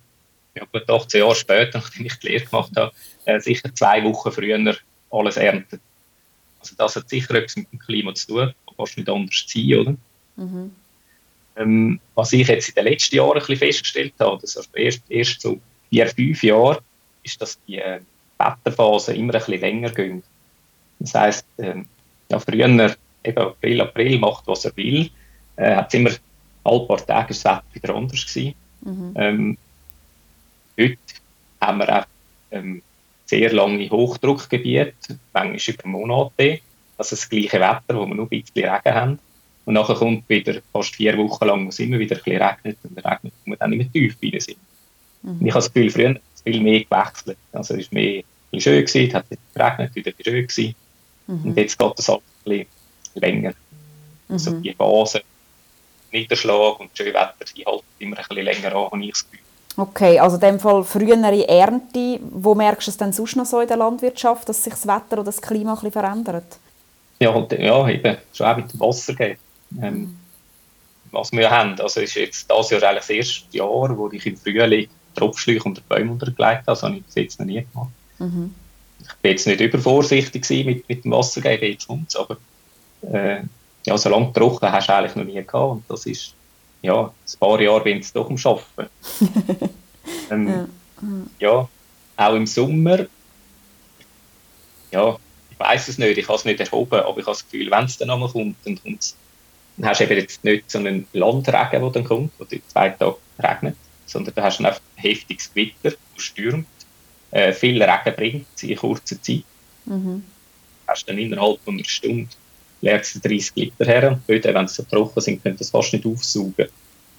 ja, 0.55 0.65
gut 0.73 0.89
18 0.89 1.21
Jahre 1.21 1.35
später, 1.35 1.79
nachdem 1.81 2.07
ich 2.07 2.15
die 2.15 2.29
Lehre 2.29 2.45
gemacht 2.47 2.73
habe, 2.77 2.93
äh, 3.27 3.39
sicher 3.41 3.75
zwei 3.75 4.03
Wochen 4.05 4.33
früher 4.33 4.77
alles 5.11 5.37
ernten. 5.37 5.81
Also 6.61 6.75
das 6.77 6.97
hat 6.97 7.11
sicher 7.11 7.35
etwas 7.35 7.57
mit 7.57 7.71
dem 7.71 7.79
Klima 7.79 8.15
zu 8.15 8.27
tun, 8.27 8.55
fast 8.75 8.97
nicht 8.97 9.09
anders 9.09 9.45
sein, 9.47 9.75
oder? 9.75 9.97
Mhm. 10.37 10.73
Ähm, 11.57 12.01
was 12.15 12.33
ich 12.33 12.49
jetzt 12.49 12.71
in 12.71 12.75
den 12.75 12.85
letzten 12.85 13.17
Jahren 13.17 13.33
ein 13.33 13.39
bisschen 13.41 13.57
festgestellt 13.57 14.15
habe, 14.19 14.41
das 14.41 14.57
ist 14.57 14.71
erst, 14.75 15.03
erst 15.11 15.41
so 15.43 15.61
vier, 15.91 16.07
fünf 16.09 16.43
Jahren 16.43 16.79
ist, 17.23 17.41
dass 17.41 17.59
die 17.67 17.79
äh, 17.79 18.01
Wetterphasen 18.39 19.15
immer 19.15 19.35
ein 19.35 19.41
bisschen 19.41 19.61
länger 19.61 19.91
gehen. 19.91 20.23
Das 20.99 21.15
heisst, 21.15 21.47
äh, 21.59 21.75
ja, 22.31 22.39
früher, 22.39 22.97
eben 23.25 23.39
April, 23.39 23.81
April 23.81 24.19
macht, 24.19 24.47
was 24.47 24.65
er 24.65 24.77
will, 24.77 25.11
äh, 25.57 25.75
hat 25.75 25.89
es 25.89 25.95
immer 25.95 26.11
alle 26.65 26.87
paar 26.87 27.05
Tage 27.05 27.29
das 27.29 27.45
Wetter 27.45 27.65
wieder 27.73 27.95
anders 27.95 28.27
gewesen. 28.27 28.55
Mhm. 28.83 29.13
Ähm, 29.17 29.59
heute 30.79 30.99
haben 31.61 31.79
wir 31.79 32.01
auch 32.01 32.07
ähm, 32.51 32.83
sehr 33.27 33.53
lange 33.53 33.91
Hochdruckgebiete, 33.91 35.19
manchmal 35.33 35.75
über 35.75 35.89
Monate, 35.89 36.61
also 36.97 37.17
das 37.17 37.29
gleiche 37.29 37.61
Wetter, 37.61 37.95
wo 37.97 38.07
wir 38.07 38.15
nur 38.15 38.27
ein 38.27 38.29
bisschen 38.29 38.69
Regen 38.69 38.95
haben. 38.95 39.19
Und 39.65 39.75
nachher 39.75 39.97
kommt 39.97 40.29
wieder 40.29 40.61
fast 40.73 40.97
vier 40.97 41.17
Wochen 41.19 41.45
lang, 41.45 41.67
wo 41.67 41.69
es 41.69 41.79
immer 41.79 41.99
wieder 41.99 42.17
ein 42.17 42.23
bisschen 42.23 42.43
regnet 42.43 42.79
und 42.85 42.97
regnet, 43.05 43.33
wo 43.45 43.51
wir 43.51 43.57
dann 43.59 43.71
nicht 43.71 43.79
mehr 43.79 43.93
tief 43.93 44.17
rein 44.23 44.41
sind. 44.41 44.57
Mhm. 45.29 45.47
Ich 45.47 45.53
habe 45.53 45.63
das 45.63 45.73
Gefühl, 45.73 45.91
früher 45.91 46.09
hat 46.11 46.21
es 46.35 46.43
viel 46.43 46.61
mehr 46.61 46.85
gewechselt. 46.85 47.39
Also 47.53 47.75
es 47.75 47.93
war 47.93 48.01
mehr 48.01 48.23
schön, 48.59 48.85
gewesen, 48.85 49.15
hat 49.15 49.25
geregnet, 49.55 49.95
wieder 49.95 50.13
schön 50.25 50.47
gewesen. 50.47 50.75
Mhm. 51.27 51.45
Und 51.45 51.57
jetzt 51.57 51.79
geht 51.79 51.99
es 51.99 52.09
halt 52.09 52.21
ein 52.21 52.51
bisschen 52.51 52.67
länger. 53.15 53.51
Mhm. 53.51 54.33
Also 54.33 54.51
die 54.53 54.73
Phase, 54.73 55.23
Niederschlag 56.11 56.81
und 56.81 56.91
schön 56.95 57.09
Wetter, 57.09 57.35
die 57.57 57.65
halten 57.65 57.85
immer 57.99 58.17
ein 58.19 58.25
bisschen 58.29 58.45
länger 58.45 58.75
an, 58.75 58.91
habe 58.91 59.05
ich 59.05 59.11
das 59.11 59.25
Gefühl. 59.25 59.45
Okay, 59.77 60.19
also 60.19 60.37
in 60.37 60.41
dem 60.41 60.59
Fall 60.59 60.83
frühere 60.83 61.49
Ernte. 61.49 62.19
Wo 62.33 62.55
merkst 62.55 62.89
du 62.89 62.91
es 62.91 62.97
denn 62.97 63.13
sonst 63.13 63.37
noch 63.37 63.47
so 63.47 63.61
in 63.61 63.69
der 63.69 63.77
Landwirtschaft, 63.77 64.49
dass 64.49 64.65
sich 64.65 64.73
das 64.73 64.87
Wetter 64.89 65.13
oder 65.13 65.25
das 65.25 65.41
Klima 65.41 65.71
ein 65.71 65.75
bisschen 65.77 65.93
verändert? 65.93 66.59
Ja, 67.21 67.31
und, 67.31 67.53
ja 67.53 67.89
eben, 67.89 68.17
schon 68.33 68.47
auch 68.47 68.57
mit 68.57 68.73
dem 68.73 68.81
Wasser 68.81 69.15
geht. 69.15 69.39
Ähm, 69.81 69.95
mhm. 69.95 70.17
Was 71.13 71.31
wir 71.33 71.49
haben, 71.51 71.81
also 71.81 72.01
ist 72.01 72.15
jetzt 72.15 72.51
das 72.51 72.71
Jahr 72.71 72.83
eigentlich 72.83 72.99
das 72.99 73.11
erste 73.11 73.57
Jahr, 73.57 73.97
wo 73.97 74.11
ich 74.11 74.27
im 74.27 74.37
Frühling 74.37 74.89
Tropfschläuche 75.19 75.65
unter 75.65 75.81
die 75.81 75.89
Bäume 75.89 76.13
untergelegt 76.13 76.59
habe. 76.59 76.65
Das 76.67 76.83
habe 76.83 76.97
ich 76.97 77.05
bis 77.05 77.15
jetzt 77.15 77.39
noch 77.39 77.47
nie 77.47 77.67
gemacht. 77.73 77.91
Mhm. 78.19 78.55
Ich 79.01 79.15
bin 79.23 79.31
jetzt 79.31 79.47
nicht 79.47 79.61
übervorsichtig 79.61 80.49
mit, 80.65 80.89
mit 80.89 81.05
dem 81.05 81.13
Wassergeben, 81.13 81.69
jetzt 81.69 81.87
kommt 81.87 82.15
aber 82.17 82.37
äh, 83.13 83.43
ja, 83.87 83.97
so 83.97 84.09
lange 84.09 84.33
trocken 84.33 84.73
hast 84.73 84.89
du 84.89 84.95
eigentlich 84.95 85.17
noch 85.17 85.25
nie 85.25 85.35
gehabt. 85.35 85.55
Und 85.55 85.85
das 85.89 86.05
ist, 86.07 86.35
ja, 86.83 87.05
ein 87.05 87.39
paar 87.39 87.61
Jahre 87.61 87.85
bin 87.85 87.99
ich 87.99 88.13
doch 88.13 88.29
am 88.29 88.37
Arbeiten. 88.37 88.91
ähm, 90.31 90.69
ja. 91.41 91.49
ja, 91.51 91.69
auch 92.17 92.35
im 92.35 92.47
Sommer 92.47 93.07
ja, 94.91 95.17
ich 95.51 95.59
weiß 95.59 95.89
es 95.89 95.99
nicht, 95.99 96.19
ich 96.19 96.29
habe 96.29 96.39
es 96.39 96.45
nicht 96.45 96.61
erhoben, 96.61 97.01
aber 97.01 97.19
ich 97.19 97.27
habe 97.27 97.37
das 97.37 97.49
Gefühl, 97.49 97.71
wenn 97.71 97.85
es 97.85 97.99
dann 97.99 98.11
einmal 98.11 98.29
kommt, 98.29 98.57
dann 98.65 98.81
kommt 98.81 99.01
es. 99.01 99.17
Dann 99.77 99.89
hast 99.89 100.01
du 100.01 100.05
eben 100.05 100.17
jetzt 100.17 100.45
nicht 100.45 100.71
so 100.71 100.79
einen 100.79 101.07
Landregen, 101.13 101.83
der 101.83 101.91
dann 101.91 102.05
kommt, 102.05 102.33
wo 102.39 102.45
die 102.45 102.63
zwei 102.67 102.91
Tage 102.91 103.17
regnet, 103.39 103.77
sondern 104.09 104.35
da 104.35 104.43
hast 104.43 104.59
du 104.59 104.65
einfach 104.65 104.81
ein 104.97 105.03
heftiges 105.03 105.53
Gewitter, 105.53 105.97
das 106.15 106.25
stürmt, 106.25 106.67
äh, 107.31 107.53
viel 107.53 107.83
Regen 107.83 108.17
bringt 108.17 108.63
in 108.63 108.77
kurzer 108.77 109.21
Zeit. 109.21 109.45
Mhm. 109.85 110.25
Hast 110.87 111.09
dann 111.09 111.19
innerhalb 111.19 111.61
von 111.61 111.75
einer 111.75 111.85
Stunde 111.85 112.31
leert 112.81 113.05
es 113.05 113.21
30 113.21 113.53
Liter 113.57 113.85
her 113.85 114.13
und 114.13 114.27
Böden, 114.27 114.55
wenn 114.55 114.67
sie 114.67 114.77
so 114.77 114.83
trocken 114.85 115.21
sind, 115.21 115.43
können 115.43 115.57
das 115.57 115.71
fast 115.71 115.93
nicht 115.93 116.07
aufsaugen. 116.07 116.69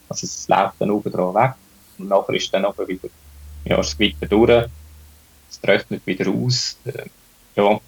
Also 0.10 0.26
es 0.26 0.48
läuft 0.48 0.76
dann 0.80 0.90
oben 0.90 1.12
dran 1.12 1.36
weg 1.36 1.54
und 2.00 2.08
nachher 2.08 2.34
ist 2.34 2.52
dann 2.54 2.66
aber 2.66 2.88
wieder 2.88 3.10
ja, 3.66 3.78
das 3.78 3.96
Gewitter 3.96 4.26
durch, 4.26 4.66
es 5.50 5.62
trocknet 5.62 6.06
wieder 6.08 6.32
aus. 6.32 6.78
Äh, 6.86 7.06
ja, 7.56 7.80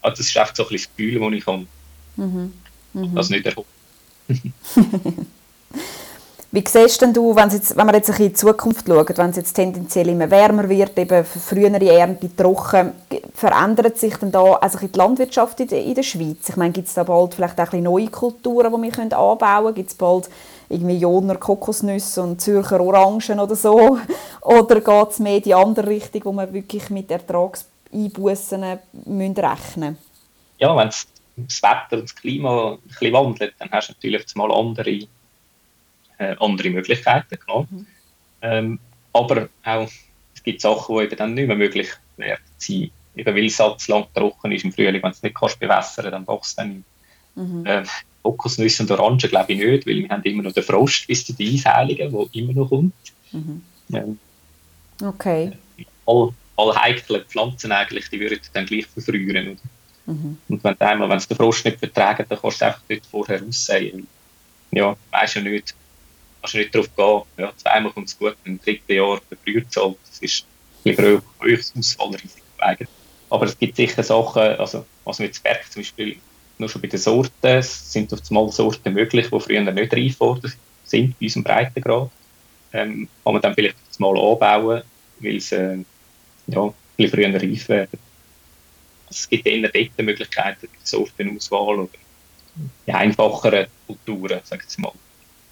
also 0.00 0.16
das 0.16 0.20
ist 0.20 0.36
einfach 0.36 0.56
so 0.56 0.62
ein 0.62 0.68
bisschen 0.70 0.90
das 0.90 0.96
Gefühl, 0.96 1.20
das 1.20 1.38
ich 1.38 1.46
habe. 1.46 1.66
Mhm. 2.16 2.52
Mhm. 2.94 3.14
Das 3.14 3.28
nicht 3.28 3.44
erhoben. 3.44 3.68
Wie 6.54 6.62
siehst 6.64 7.02
denn 7.02 7.12
du, 7.12 7.34
wenn, 7.34 7.50
jetzt, 7.50 7.76
wenn 7.76 7.84
wir 7.88 7.94
jetzt 7.94 8.10
ein 8.10 8.16
in 8.16 8.28
die 8.28 8.32
Zukunft 8.32 8.86
schauen, 8.86 9.08
wenn 9.16 9.30
es 9.30 9.36
jetzt 9.38 9.54
tendenziell 9.54 10.08
immer 10.10 10.30
wärmer 10.30 10.68
wird, 10.68 10.96
eben 10.96 11.24
frühere 11.24 11.84
Ernte 11.84 12.30
trocken, 12.36 12.92
verändert 13.34 13.98
sich 13.98 14.14
denn 14.18 14.30
da 14.30 14.52
also 14.52 14.78
die 14.78 14.96
Landwirtschaft 14.96 15.58
in 15.58 15.66
der, 15.66 15.82
in 15.82 15.96
der 15.96 16.04
Schweiz? 16.04 16.48
Ich 16.48 16.54
meine, 16.54 16.70
gibt 16.70 16.86
es 16.86 16.94
da 16.94 17.02
bald 17.02 17.34
vielleicht 17.34 17.60
auch 17.60 17.72
neue 17.72 18.06
Kulturen, 18.06 18.72
die 18.72 18.96
wir 18.96 19.18
anbauen 19.18 19.38
können? 19.38 19.74
Gibt 19.74 19.90
es 19.90 19.96
bald 19.96 20.30
irgendwie 20.68 20.98
Joner 20.98 21.34
Kokosnüsse 21.34 22.22
und 22.22 22.40
Zürcher 22.40 22.80
Orangen 22.80 23.40
oder 23.40 23.56
so? 23.56 23.98
Oder 24.42 24.80
geht 24.80 25.10
es 25.10 25.18
mehr 25.18 25.38
in 25.38 25.42
die 25.42 25.54
andere 25.54 25.88
Richtung, 25.88 26.24
wo 26.26 26.32
man 26.32 26.52
wirklich 26.52 26.88
mit 26.88 27.10
Ertragseinbußen 27.10 28.62
rechnen 28.62 28.78
müssen? 29.06 29.98
Ja, 30.58 30.76
wenn 30.76 30.86
das 30.86 31.62
Wetter 31.62 31.96
und 31.96 32.02
das 32.04 32.14
Klima 32.14 32.74
ein 32.74 32.78
bisschen 32.86 33.12
wandelt, 33.12 33.54
dann 33.58 33.70
hast 33.72 33.88
du 33.88 33.94
natürlich 33.94 34.24
mal 34.36 34.52
andere 34.52 35.00
äh, 36.32 36.36
andere 36.40 36.70
Möglichkeiten, 36.70 37.38
genau. 37.38 37.66
Mhm. 37.70 37.86
Ähm, 38.42 38.78
aber 39.12 39.48
auch, 39.64 39.90
es 40.34 40.42
gibt 40.42 40.60
Sachen, 40.60 40.96
die 40.96 41.04
eben 41.04 41.16
dann 41.16 41.34
nicht 41.34 41.46
mehr 41.46 41.56
möglich 41.56 41.88
werden 42.16 42.42
sein. 42.58 42.90
Eben 43.16 43.36
weil 43.36 43.46
es 43.46 43.60
halt 43.60 43.86
lang 43.88 44.06
trocken 44.12 44.52
ist 44.52 44.64
im 44.64 44.72
Frühling, 44.72 44.94
wenn 44.94 45.02
du 45.02 45.08
es 45.08 45.22
nicht 45.22 45.36
kannst 45.38 45.60
bewässern 45.60 46.10
dann 46.10 46.26
wächst 46.26 46.50
es 46.50 46.56
dann 46.56 46.68
nicht. 46.68 46.84
Mhm. 47.36 47.86
Kokosnüsse 48.24 48.82
und 48.82 48.90
Orangen 48.90 49.18
glaube 49.18 49.52
ich 49.52 49.58
nicht, 49.58 49.86
weil 49.86 49.96
wir 49.96 50.08
haben 50.08 50.22
immer 50.22 50.42
noch 50.42 50.52
den 50.52 50.62
Frost 50.62 51.06
bis 51.06 51.26
zu 51.26 51.34
den 51.34 51.54
Eisheiligen, 51.54 52.10
der 52.10 52.26
immer 52.32 52.52
noch 52.54 52.68
kommt. 52.68 52.94
Mhm. 53.32 53.62
Ähm, 53.92 54.18
okay. 55.02 55.52
All, 56.06 56.30
all 56.56 56.74
heikle 56.74 57.20
Pflanzen 57.20 57.70
eigentlich, 57.70 58.08
die 58.08 58.20
würden 58.20 58.40
dann 58.54 58.66
gleich 58.66 58.86
verfrühen. 58.86 59.58
Mhm. 60.06 60.38
Und 60.48 60.64
wenn 60.64 60.80
einmal, 60.80 61.08
wenn 61.10 61.18
es 61.18 61.28
den 61.28 61.36
Frost 61.36 61.64
nicht 61.64 61.78
vertragen, 61.78 62.24
dann 62.28 62.38
kannst 62.40 62.60
du 62.60 62.66
einfach 62.66 62.82
dort 62.88 63.06
vorher 63.06 63.42
aussehen. 63.42 64.06
Ja, 64.70 64.96
weißt 65.10 65.36
ja 65.36 65.42
nicht, 65.42 65.74
kannst 66.44 66.54
du 66.54 66.58
nicht 66.58 66.74
darauf 66.74 67.26
gehen. 67.36 67.42
Ja, 67.42 67.52
zweimal 67.56 67.92
kommt 67.92 68.08
es 68.08 68.18
gut, 68.18 68.36
im 68.44 68.60
dritten 68.60 68.92
Jahr 68.92 69.20
verbrüht 69.28 69.66
es 69.70 69.76
halt. 69.76 69.96
Das 70.06 70.18
ist 70.18 70.46
ein 70.84 70.96
höheres 71.40 71.72
Ausfallrisiko 71.76 72.44
eigentlich. 72.58 72.88
Aber 73.30 73.46
es 73.46 73.58
gibt 73.58 73.76
sicher 73.76 74.02
Sachen, 74.02 74.42
also 74.42 74.84
was 75.04 75.18
wir 75.18 75.26
jetzt 75.26 75.42
merken, 75.42 75.70
zum 75.70 75.80
Beispiel 75.80 76.16
nur 76.58 76.68
schon 76.68 76.82
bei 76.82 76.88
den 76.88 77.00
Sorten, 77.00 77.32
es 77.42 77.92
sind 77.92 78.12
auf 78.12 78.20
einmal 78.28 78.52
Sorten 78.52 78.92
möglich, 78.92 79.28
die 79.32 79.40
früher 79.40 79.62
nicht 79.62 79.92
reif 79.94 80.20
worden 80.20 80.52
sind, 80.84 81.18
bei 81.18 81.26
unserem 81.26 81.44
Breitengrad. 81.44 82.10
Ähm, 82.74 83.08
kann 83.24 83.32
man 83.32 83.42
dann 83.42 83.54
vielleicht 83.54 83.76
mal 83.98 84.16
anbauen, 84.18 84.82
weil 85.20 85.40
sie 85.40 85.56
äh, 85.56 85.84
ja, 86.48 86.62
ein 86.62 86.74
bisschen 86.96 87.10
früher 87.10 87.34
reif 87.34 87.68
werden. 87.70 87.98
Also 89.06 89.18
es 89.18 89.28
gibt 89.30 89.46
eher 89.46 89.66
dort 89.66 89.98
Möglichkeiten, 89.98 90.68
Sortenauswahl 90.82 91.78
oder 91.80 91.88
die 92.86 92.92
einfacheren 92.92 93.66
Kulturen, 93.86 94.40
sagen 94.44 94.62
wir 94.76 94.82
mal 94.82 94.92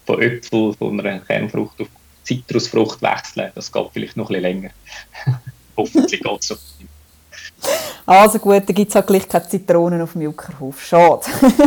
von 0.07 0.21
Äpfel, 0.21 0.75
von 0.75 1.01
einer 1.01 1.21
Kernfrucht 1.21 1.81
auf 1.81 1.89
Zitrusfrucht 2.25 3.03
wechseln. 3.03 3.51
Das 3.55 3.71
geht 3.71 3.87
vielleicht 3.93 4.17
noch 4.17 4.31
ein 4.31 4.43
bisschen 4.43 4.43
länger. 4.43 4.71
Hoffentlich 5.77 6.23
geht 6.23 6.41
es 6.41 6.49
so. 6.49 6.57
Also 8.07 8.39
gut, 8.39 8.63
da 8.67 8.73
gibt 8.73 8.89
es 8.89 8.95
halt 8.95 9.07
gleich 9.07 9.29
keine 9.29 9.49
Zitronen 9.49 10.03
auf 10.03 10.13
dem 10.13 10.23
Juckerhof. 10.23 10.83
Schade. 10.83 11.23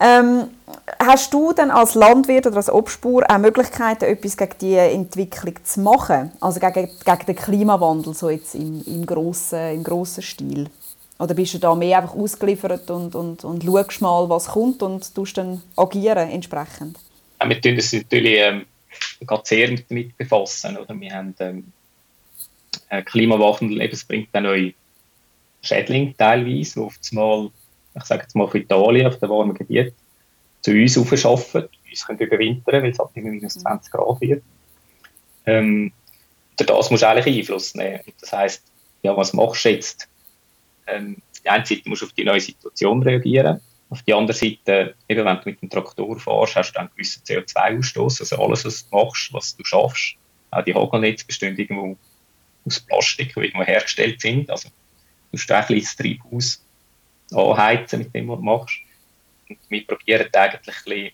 ähm, 0.00 0.44
hast 0.98 1.34
du 1.34 1.52
denn 1.52 1.70
als 1.70 1.94
Landwirt 1.94 2.46
oder 2.46 2.56
als 2.56 2.70
Obstbauer 2.70 3.24
auch 3.28 3.38
Möglichkeiten, 3.38 4.04
etwas 4.04 4.36
gegen 4.36 4.54
diese 4.60 4.80
Entwicklung 4.80 5.54
zu 5.64 5.80
machen? 5.80 6.32
Also 6.40 6.60
gegen, 6.60 6.88
gegen 7.04 7.26
den 7.26 7.36
Klimawandel, 7.36 8.14
so 8.14 8.30
jetzt 8.30 8.54
im, 8.54 8.82
im, 8.86 9.04
grossen, 9.04 9.74
im 9.74 9.84
grossen 9.84 10.22
Stil? 10.22 10.70
Oder 11.18 11.34
bist 11.34 11.54
du 11.54 11.58
da 11.58 11.74
mehr 11.74 11.98
einfach 11.98 12.14
ausgeliefert 12.14 12.90
und, 12.90 13.14
und, 13.14 13.44
und 13.44 13.64
schaust 13.64 14.00
mal, 14.00 14.28
was 14.28 14.46
kommt 14.46 14.82
und 14.82 15.14
tust 15.14 15.36
dann 15.36 15.62
agieren 15.76 16.30
entsprechend? 16.30 16.98
Ja, 17.40 17.48
wir 17.48 17.60
tun 17.60 17.74
uns 17.74 17.92
natürlich 17.92 18.38
ähm, 18.38 18.66
sehr 19.42 19.76
damit 19.88 20.16
befassen. 20.16 20.76
Oder? 20.76 20.98
Wir 20.98 21.12
haben 21.12 21.34
ähm, 21.40 21.72
Klimawandel, 23.04 23.80
eben, 23.80 23.92
es 23.92 24.04
bringt 24.04 24.28
dann 24.32 24.44
neue 24.44 24.74
Schädlinge 25.62 26.14
teilweise, 26.16 26.74
die 26.74 26.80
auf 26.80 26.98
einmal, 27.10 27.50
ich 27.96 28.04
sage 28.04 28.22
jetzt 28.22 28.36
mal 28.36 28.44
auf 28.44 28.54
Italien, 28.54 29.06
auf 29.06 29.18
dem 29.18 29.28
warmen 29.28 29.54
Gebiet, 29.54 29.92
zu 30.60 30.70
uns 30.70 30.96
aufschaffen, 30.98 31.68
uns 31.90 32.06
können 32.06 32.18
überwintern, 32.18 32.82
weil 32.82 32.90
es 32.90 32.98
halt 32.98 33.10
immer 33.14 33.30
minus 33.30 33.54
20 33.54 33.92
Grad 33.92 34.20
wird. 34.20 34.42
Ähm, 35.46 35.92
durch 36.56 36.66
das 36.66 36.90
musst 36.90 37.02
du 37.02 37.08
eigentlich 37.08 37.38
Einfluss 37.38 37.74
nehmen. 37.74 38.00
Das 38.20 38.32
heisst, 38.32 38.62
ja, 39.02 39.16
was 39.16 39.32
machst 39.32 39.64
du 39.64 39.70
jetzt? 39.70 40.08
Ähm, 40.88 41.16
auf 41.32 41.40
die 41.42 41.48
eine 41.48 41.66
Seite 41.66 41.88
musst 41.88 42.02
du 42.02 42.06
auf 42.06 42.12
die 42.12 42.24
neue 42.24 42.40
Situation 42.40 43.02
reagieren. 43.02 43.60
Auf 43.90 44.02
die 44.02 44.12
andere 44.12 44.36
Seite, 44.36 44.94
eben 45.08 45.24
wenn 45.24 45.36
du 45.36 45.42
mit 45.44 45.62
dem 45.62 45.70
Traktor 45.70 46.18
fährst, 46.18 46.56
hast 46.56 46.72
du 46.72 46.80
einen 46.80 46.90
gewissen 46.90 47.22
CO2-Ausstoß. 47.22 48.20
Also 48.20 48.36
alles, 48.36 48.64
was 48.64 48.88
du 48.88 48.96
machst, 48.96 49.32
was 49.32 49.56
du 49.56 49.64
schaffst. 49.64 50.16
Auch 50.50 50.64
die 50.64 50.74
Hagelnetze 50.74 51.26
bestehen 51.26 51.56
irgendwo 51.56 51.96
aus 52.66 52.80
Plastik, 52.80 53.34
die 53.34 53.40
irgendwo 53.40 53.64
hergestellt 53.64 54.20
sind. 54.20 54.50
Also 54.50 54.68
du 54.68 54.74
musst 55.32 55.50
ein 55.50 55.64
kleines 55.64 55.96
Treibhaus 55.96 56.64
anheizen 57.32 58.00
mit 58.00 58.14
dem, 58.14 58.28
was 58.28 58.38
du 58.38 58.44
machst. 58.44 58.78
Und 59.48 59.58
wir 59.68 59.86
probieren 59.86 60.28
eigentlich, 60.32 60.60
bisschen, 60.64 61.10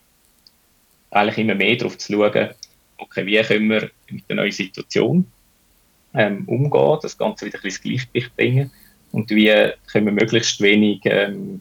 eigentlich 1.10 1.38
immer 1.38 1.54
mehr 1.54 1.76
darauf 1.76 1.98
zu 1.98 2.12
schauen, 2.12 2.50
okay, 2.98 3.26
wie 3.26 3.40
können 3.42 3.70
wir 3.70 3.90
mit 4.10 4.28
der 4.28 4.36
neuen 4.36 4.52
Situation 4.52 5.30
ähm, 6.14 6.44
umgehen, 6.48 6.98
das 7.02 7.16
Ganze 7.16 7.46
wieder 7.46 7.58
ein 7.58 7.62
bisschen 7.62 7.92
ins 7.92 8.02
Gleichgewicht 8.02 8.36
bringen 8.36 8.70
und 9.14 9.30
wie 9.30 9.70
können 9.92 10.06
wir 10.06 10.12
möglichst 10.12 10.60
wenig 10.60 11.00
ähm, 11.04 11.60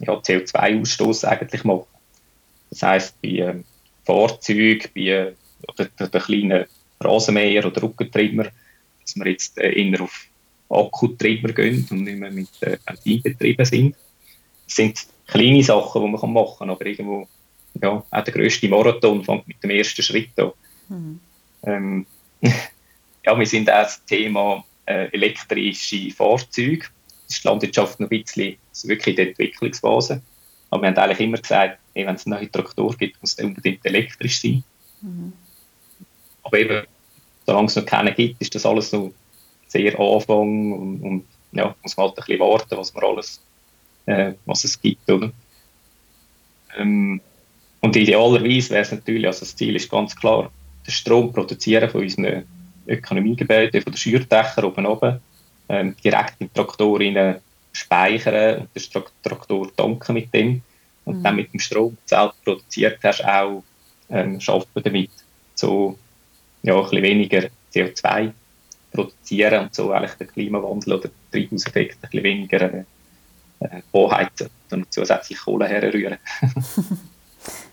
ja, 0.00 0.14
CO2-Ausstoß 0.14 1.24
eigentlich 1.24 1.62
machen. 1.62 1.86
Das 2.70 2.82
heisst, 2.82 3.22
bei 3.22 3.28
ähm, 3.28 3.64
Fahrzeugen, 4.04 4.88
bei 4.92 5.32
oder 5.68 5.88
der, 5.98 6.08
der 6.08 6.20
kleinen 6.20 6.64
Rasenmäher 6.98 7.64
oder 7.64 7.82
Rückentreiber, 7.82 8.48
dass 9.02 9.14
wir 9.14 9.30
jetzt 9.30 9.56
äh, 9.58 9.70
eher 9.70 10.00
auf 10.00 10.26
Akkutreiber 10.68 11.52
gehen 11.52 11.86
und 11.90 12.02
nicht 12.02 12.18
mehr 12.18 12.32
mit 12.32 12.48
äh, 12.62 12.76
Benzin 12.84 13.22
betrieben 13.22 13.64
sind. 13.64 13.96
Das 14.66 14.74
sind 14.74 15.06
kleine 15.28 15.62
Sachen, 15.62 16.02
die 16.02 16.08
man 16.08 16.32
machen 16.32 16.58
kann, 16.58 16.70
aber 16.70 16.86
irgendwo, 16.86 17.28
ja, 17.80 18.04
auch 18.10 18.24
der 18.24 18.34
grösste 18.34 18.68
Marathon 18.68 19.22
fängt 19.22 19.46
mit 19.46 19.62
dem 19.62 19.70
ersten 19.70 20.02
Schritt 20.02 20.36
an. 20.40 20.52
Mhm. 20.88 21.20
Ähm, 21.62 22.06
ja, 23.24 23.38
wir 23.38 23.46
sind 23.46 23.70
auch 23.70 23.84
das 23.84 24.04
Thema 24.04 24.56
äh, 24.56 24.69
elektrische 25.12 26.10
Fahrzeuge. 26.10 26.86
Das 27.26 27.36
ist 27.36 27.44
die 27.44 27.48
Landwirtschaft 27.48 28.00
noch 28.00 28.10
ein 28.10 28.22
bisschen 28.22 28.56
wirklich 28.84 29.06
in 29.08 29.16
der 29.16 29.28
Entwicklungsphase. 29.28 30.22
Aber 30.70 30.82
wir 30.82 30.88
haben 30.88 30.96
eigentlich 30.96 31.20
immer 31.20 31.38
gesagt, 31.38 31.78
wenn 31.94 32.14
es 32.14 32.26
einen 32.26 32.36
neuen 32.36 32.52
Traktor 32.52 32.96
gibt, 32.96 33.20
muss 33.20 33.36
der 33.36 33.46
unbedingt 33.46 33.84
elektrisch 33.84 34.40
sein. 34.40 34.62
Mhm. 35.00 35.32
Aber 36.42 36.58
eben, 36.58 36.86
solange 37.46 37.66
es 37.66 37.76
noch 37.76 37.86
keinen 37.86 38.14
gibt, 38.14 38.40
ist 38.40 38.54
das 38.54 38.66
alles 38.66 38.92
noch 38.92 39.12
sehr 39.66 39.98
Anfang 39.98 40.72
und, 40.72 41.02
und 41.02 41.24
ja, 41.52 41.74
muss 41.82 41.96
man 41.96 42.06
halt 42.06 42.18
ein 42.18 42.24
bisschen 42.24 42.40
warten, 42.40 42.76
was 42.76 42.94
man 42.94 43.04
alles, 43.04 43.40
äh, 44.06 44.32
was 44.46 44.64
es 44.64 44.80
gibt, 44.80 45.08
oder? 45.10 45.32
Ähm, 46.76 47.20
und 47.80 47.96
idealerweise 47.96 48.70
wäre 48.70 48.82
es 48.82 48.92
natürlich, 48.92 49.26
also 49.26 49.40
das 49.40 49.56
Ziel 49.56 49.74
ist 49.74 49.90
ganz 49.90 50.14
klar, 50.14 50.50
den 50.86 50.92
Strom 50.92 51.32
produzieren 51.32 51.90
von 51.90 52.02
unseren 52.02 52.44
Ökonomiegebäude 52.90 53.80
von 53.80 53.92
den 53.92 53.98
Schürdächern 53.98 54.64
oben 54.64 54.86
oben 54.86 55.20
ähm, 55.68 55.96
direkt 56.02 56.34
im 56.40 56.52
Traktor 56.52 57.00
speichern 57.72 58.62
und 58.62 58.68
den 58.74 59.02
Traktor 59.22 59.76
tanken 59.76 60.14
mit 60.14 60.34
dem 60.34 60.62
und 61.04 61.18
mhm. 61.18 61.22
dann 61.22 61.36
mit 61.36 61.52
dem 61.52 61.60
Strom, 61.60 61.90
den 61.90 61.96
du 61.96 62.08
selbst 62.08 62.44
produziert 62.44 62.98
hast, 63.02 63.24
auch 63.24 63.62
ähm, 64.10 64.40
arbeiten 64.46 64.82
damit 64.82 65.10
so 65.54 65.98
ja, 66.62 66.76
ein 66.76 66.82
bisschen 66.82 67.02
weniger 67.02 67.48
CO2 67.72 68.32
produzieren 68.92 69.64
und 69.64 69.74
so 69.74 69.92
eigentlich 69.92 70.14
den 70.14 70.28
Klimawandel 70.28 70.94
oder 70.94 71.08
den 71.08 71.30
Treibhauseffekt 71.30 71.96
ein 71.96 72.00
bisschen 72.00 72.24
weniger 72.24 72.60
äh, 72.60 72.84
äh 73.60 73.82
anheizen 73.92 74.50
und 74.70 74.92
zusätzlich 74.92 75.38
Kohle 75.38 75.68
herrühren. 75.68 76.18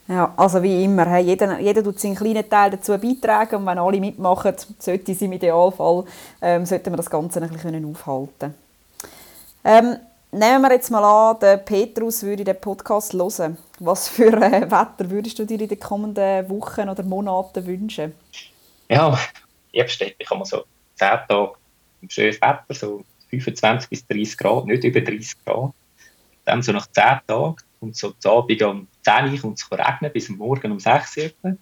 Ja, 0.08 0.34
also 0.38 0.64
wie 0.64 0.86
immer, 0.86 1.06
hey, 1.06 1.24
jeder, 1.24 1.60
jeder 1.60 1.84
tut 1.84 2.00
seinen 2.00 2.16
kleinen 2.16 2.50
Teil 2.50 2.72
dazu 2.72 2.98
beitragen 2.98 3.58
und 3.58 3.66
wenn 3.66 3.78
alle 3.78 4.00
mitmachen, 4.00 4.54
sollte 4.80 5.14
sie 5.14 5.26
im 5.26 5.34
Idealfall, 5.34 6.06
ähm, 6.42 6.66
sollten 6.66 6.94
wir 6.94 6.98
das 6.98 7.10
Ganze 7.10 7.42
ein 7.42 7.50
bisschen 7.50 7.86
aufhalten 7.86 8.54
Ähm, 9.66 9.98
nehmen 10.32 10.62
wir 10.62 10.72
jetzt 10.72 10.92
mal 10.92 11.04
an, 11.04 11.40
der 11.42 11.58
Petrus 11.58 12.24
würde 12.24 12.46
den 12.46 12.60
Podcast 12.60 13.14
hören. 13.14 13.58
Was 13.80 14.08
für 14.08 14.32
äh, 14.42 14.62
Wetter 14.72 15.10
würdest 15.10 15.40
du 15.40 15.46
dir 15.46 15.60
in 15.60 15.68
den 15.68 15.80
kommenden 15.80 16.50
Wochen 16.50 16.88
oder 16.88 17.04
Monaten 17.04 17.66
wünschen? 17.66 18.14
Ja, 18.88 19.20
liebst 19.74 20.02
ich 20.02 20.18
kann 20.26 20.38
man 20.38 20.46
so 20.46 20.64
10 20.96 21.08
Tage 21.28 21.52
schönes 22.08 22.42
Wetter, 22.42 22.74
so 22.74 23.04
25 23.30 23.90
bis 23.90 24.08
30 24.08 24.38
Grad, 24.38 24.66
nicht 24.68 24.86
über 24.86 25.02
30 25.02 25.44
Grad. 25.44 25.72
Dann 26.46 26.62
so 26.62 26.72
nach 26.72 26.88
10 26.88 27.04
Tagen 27.28 27.56
und 27.82 27.96
so 27.98 28.12
zu 28.12 28.30
Abend 28.30 28.62
um 28.62 28.88
10 29.08 29.32
Uhr 29.32 29.40
kommt 29.40 29.60
es 29.60 29.72
regnen, 29.72 30.12
bis 30.12 30.30
morgen 30.30 30.72
um 30.72 30.80
6 30.80 31.18
Uhr. 31.18 31.58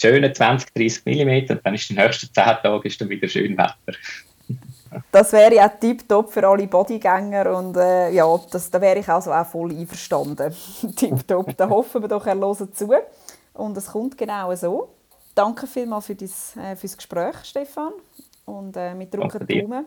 Schöne 0.00 0.32
20, 0.32 0.72
30 0.74 1.06
mm 1.06 1.52
und 1.52 1.60
dann 1.64 1.74
ist 1.74 1.88
die 1.88 1.94
nächsten 1.94 2.32
10 2.32 2.34
Tage 2.34 2.88
ist 2.88 3.00
dann 3.00 3.08
wieder 3.08 3.28
schön 3.28 3.56
Wetter. 3.56 3.98
Das 5.12 5.32
wäre 5.32 5.54
ja 5.54 5.68
tiptop 5.68 6.32
für 6.32 6.44
alle 6.48 6.66
Bodygänger 6.66 7.56
und 7.56 7.76
äh, 7.76 8.10
ja, 8.10 8.26
das, 8.50 8.68
da 8.72 8.80
wäre 8.80 8.98
ich 8.98 9.08
also 9.08 9.32
auch 9.32 9.46
voll 9.46 9.70
einverstanden. 9.70 10.52
tiptop, 10.96 11.56
da 11.56 11.68
hoffen 11.68 12.02
wir 12.02 12.08
doch, 12.08 12.26
er 12.26 12.34
hört 12.34 12.76
zu. 12.76 12.92
Und 13.54 13.76
es 13.76 13.86
kommt 13.86 14.18
genau 14.18 14.52
so. 14.56 14.92
Danke 15.36 15.68
vielmals 15.68 16.06
für, 16.06 16.16
das, 16.16 16.56
äh, 16.56 16.74
Gespräch, 16.74 17.36
Stefan. 17.44 17.92
Und 18.46 18.76
äh, 18.76 18.98
wir 18.98 19.06
drücken 19.06 19.46
die 19.46 19.60
Daumen, 19.60 19.86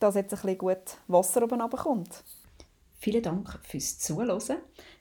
dass 0.00 0.14
jetzt 0.14 0.32
ein 0.32 0.40
bisschen 0.40 0.56
gut 0.56 0.96
Wasser 1.08 1.42
oben 1.42 1.60
runterkommt. 1.60 2.24
Vielen 3.00 3.22
Dank 3.22 3.58
fürs 3.62 3.98
Zuhören. 3.98 4.40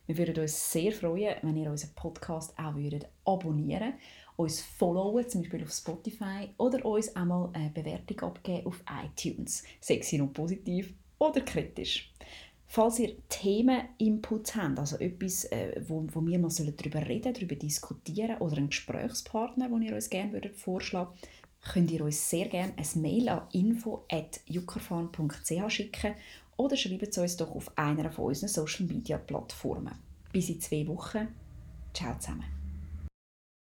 Wir 0.08 0.18
würden 0.18 0.42
uns 0.42 0.72
sehr 0.72 0.92
freuen, 0.92 1.36
wenn 1.42 1.58
ihr 1.58 1.70
unseren 1.70 1.94
Podcast 1.94 2.58
auch 2.58 2.76
würdet 2.76 3.08
abonnieren 3.26 3.94
uns 4.38 4.62
followen, 4.62 5.28
zum 5.28 5.42
Beispiel 5.42 5.64
auf 5.64 5.72
Spotify, 5.72 6.50
oder 6.58 6.86
uns 6.86 7.14
einmal 7.16 7.50
eine 7.54 7.72
Bewertung 7.72 8.20
abgeben 8.22 8.68
auf 8.68 8.84
iTunes, 9.04 9.64
sexy 9.82 10.22
und 10.22 10.34
positiv 10.34 10.94
oder 11.18 11.42
kritisch. 11.42 12.14
Falls 12.68 13.00
ihr 13.00 13.16
Themen-Inputs 13.30 14.56
habt, 14.56 14.78
also 14.78 14.98
etwas, 14.98 15.46
äh, 15.46 15.82
wo, 15.88 16.06
wo 16.12 16.22
wir 16.22 16.38
mal 16.38 16.50
darüber 16.50 17.08
reden 17.08 17.34
darüber 17.34 17.56
diskutieren 17.56 18.38
oder 18.38 18.58
einen 18.58 18.70
Gesprächspartner, 18.70 19.70
den 19.70 19.82
ihr 19.82 19.96
uns 19.96 20.10
gerne 20.10 20.34
würdet 20.34 20.56
vorschlagen 20.56 21.18
könnt 21.74 21.92
ihr 21.92 22.04
uns 22.04 22.30
sehr 22.30 22.48
gerne 22.48 22.74
ein 22.78 23.02
Mail 23.02 23.30
an 23.30 23.48
info.juckerfarm.ch 23.52 25.70
schicken 25.70 26.14
oder 26.58 26.76
schreibt 26.76 27.08
es 27.08 27.18
uns 27.18 27.38
doch 27.38 27.56
auf 27.56 27.72
einer 27.78 28.12
von 28.12 28.26
unseren 28.26 28.50
Social 28.50 28.86
Media 28.86 29.18
Plattformen. 29.18 29.96
Bis 30.34 30.50
in 30.50 30.60
zwei 30.60 30.86
Wochen. 30.88 31.28
Ciao 31.94 32.18
zusammen. 32.20 32.57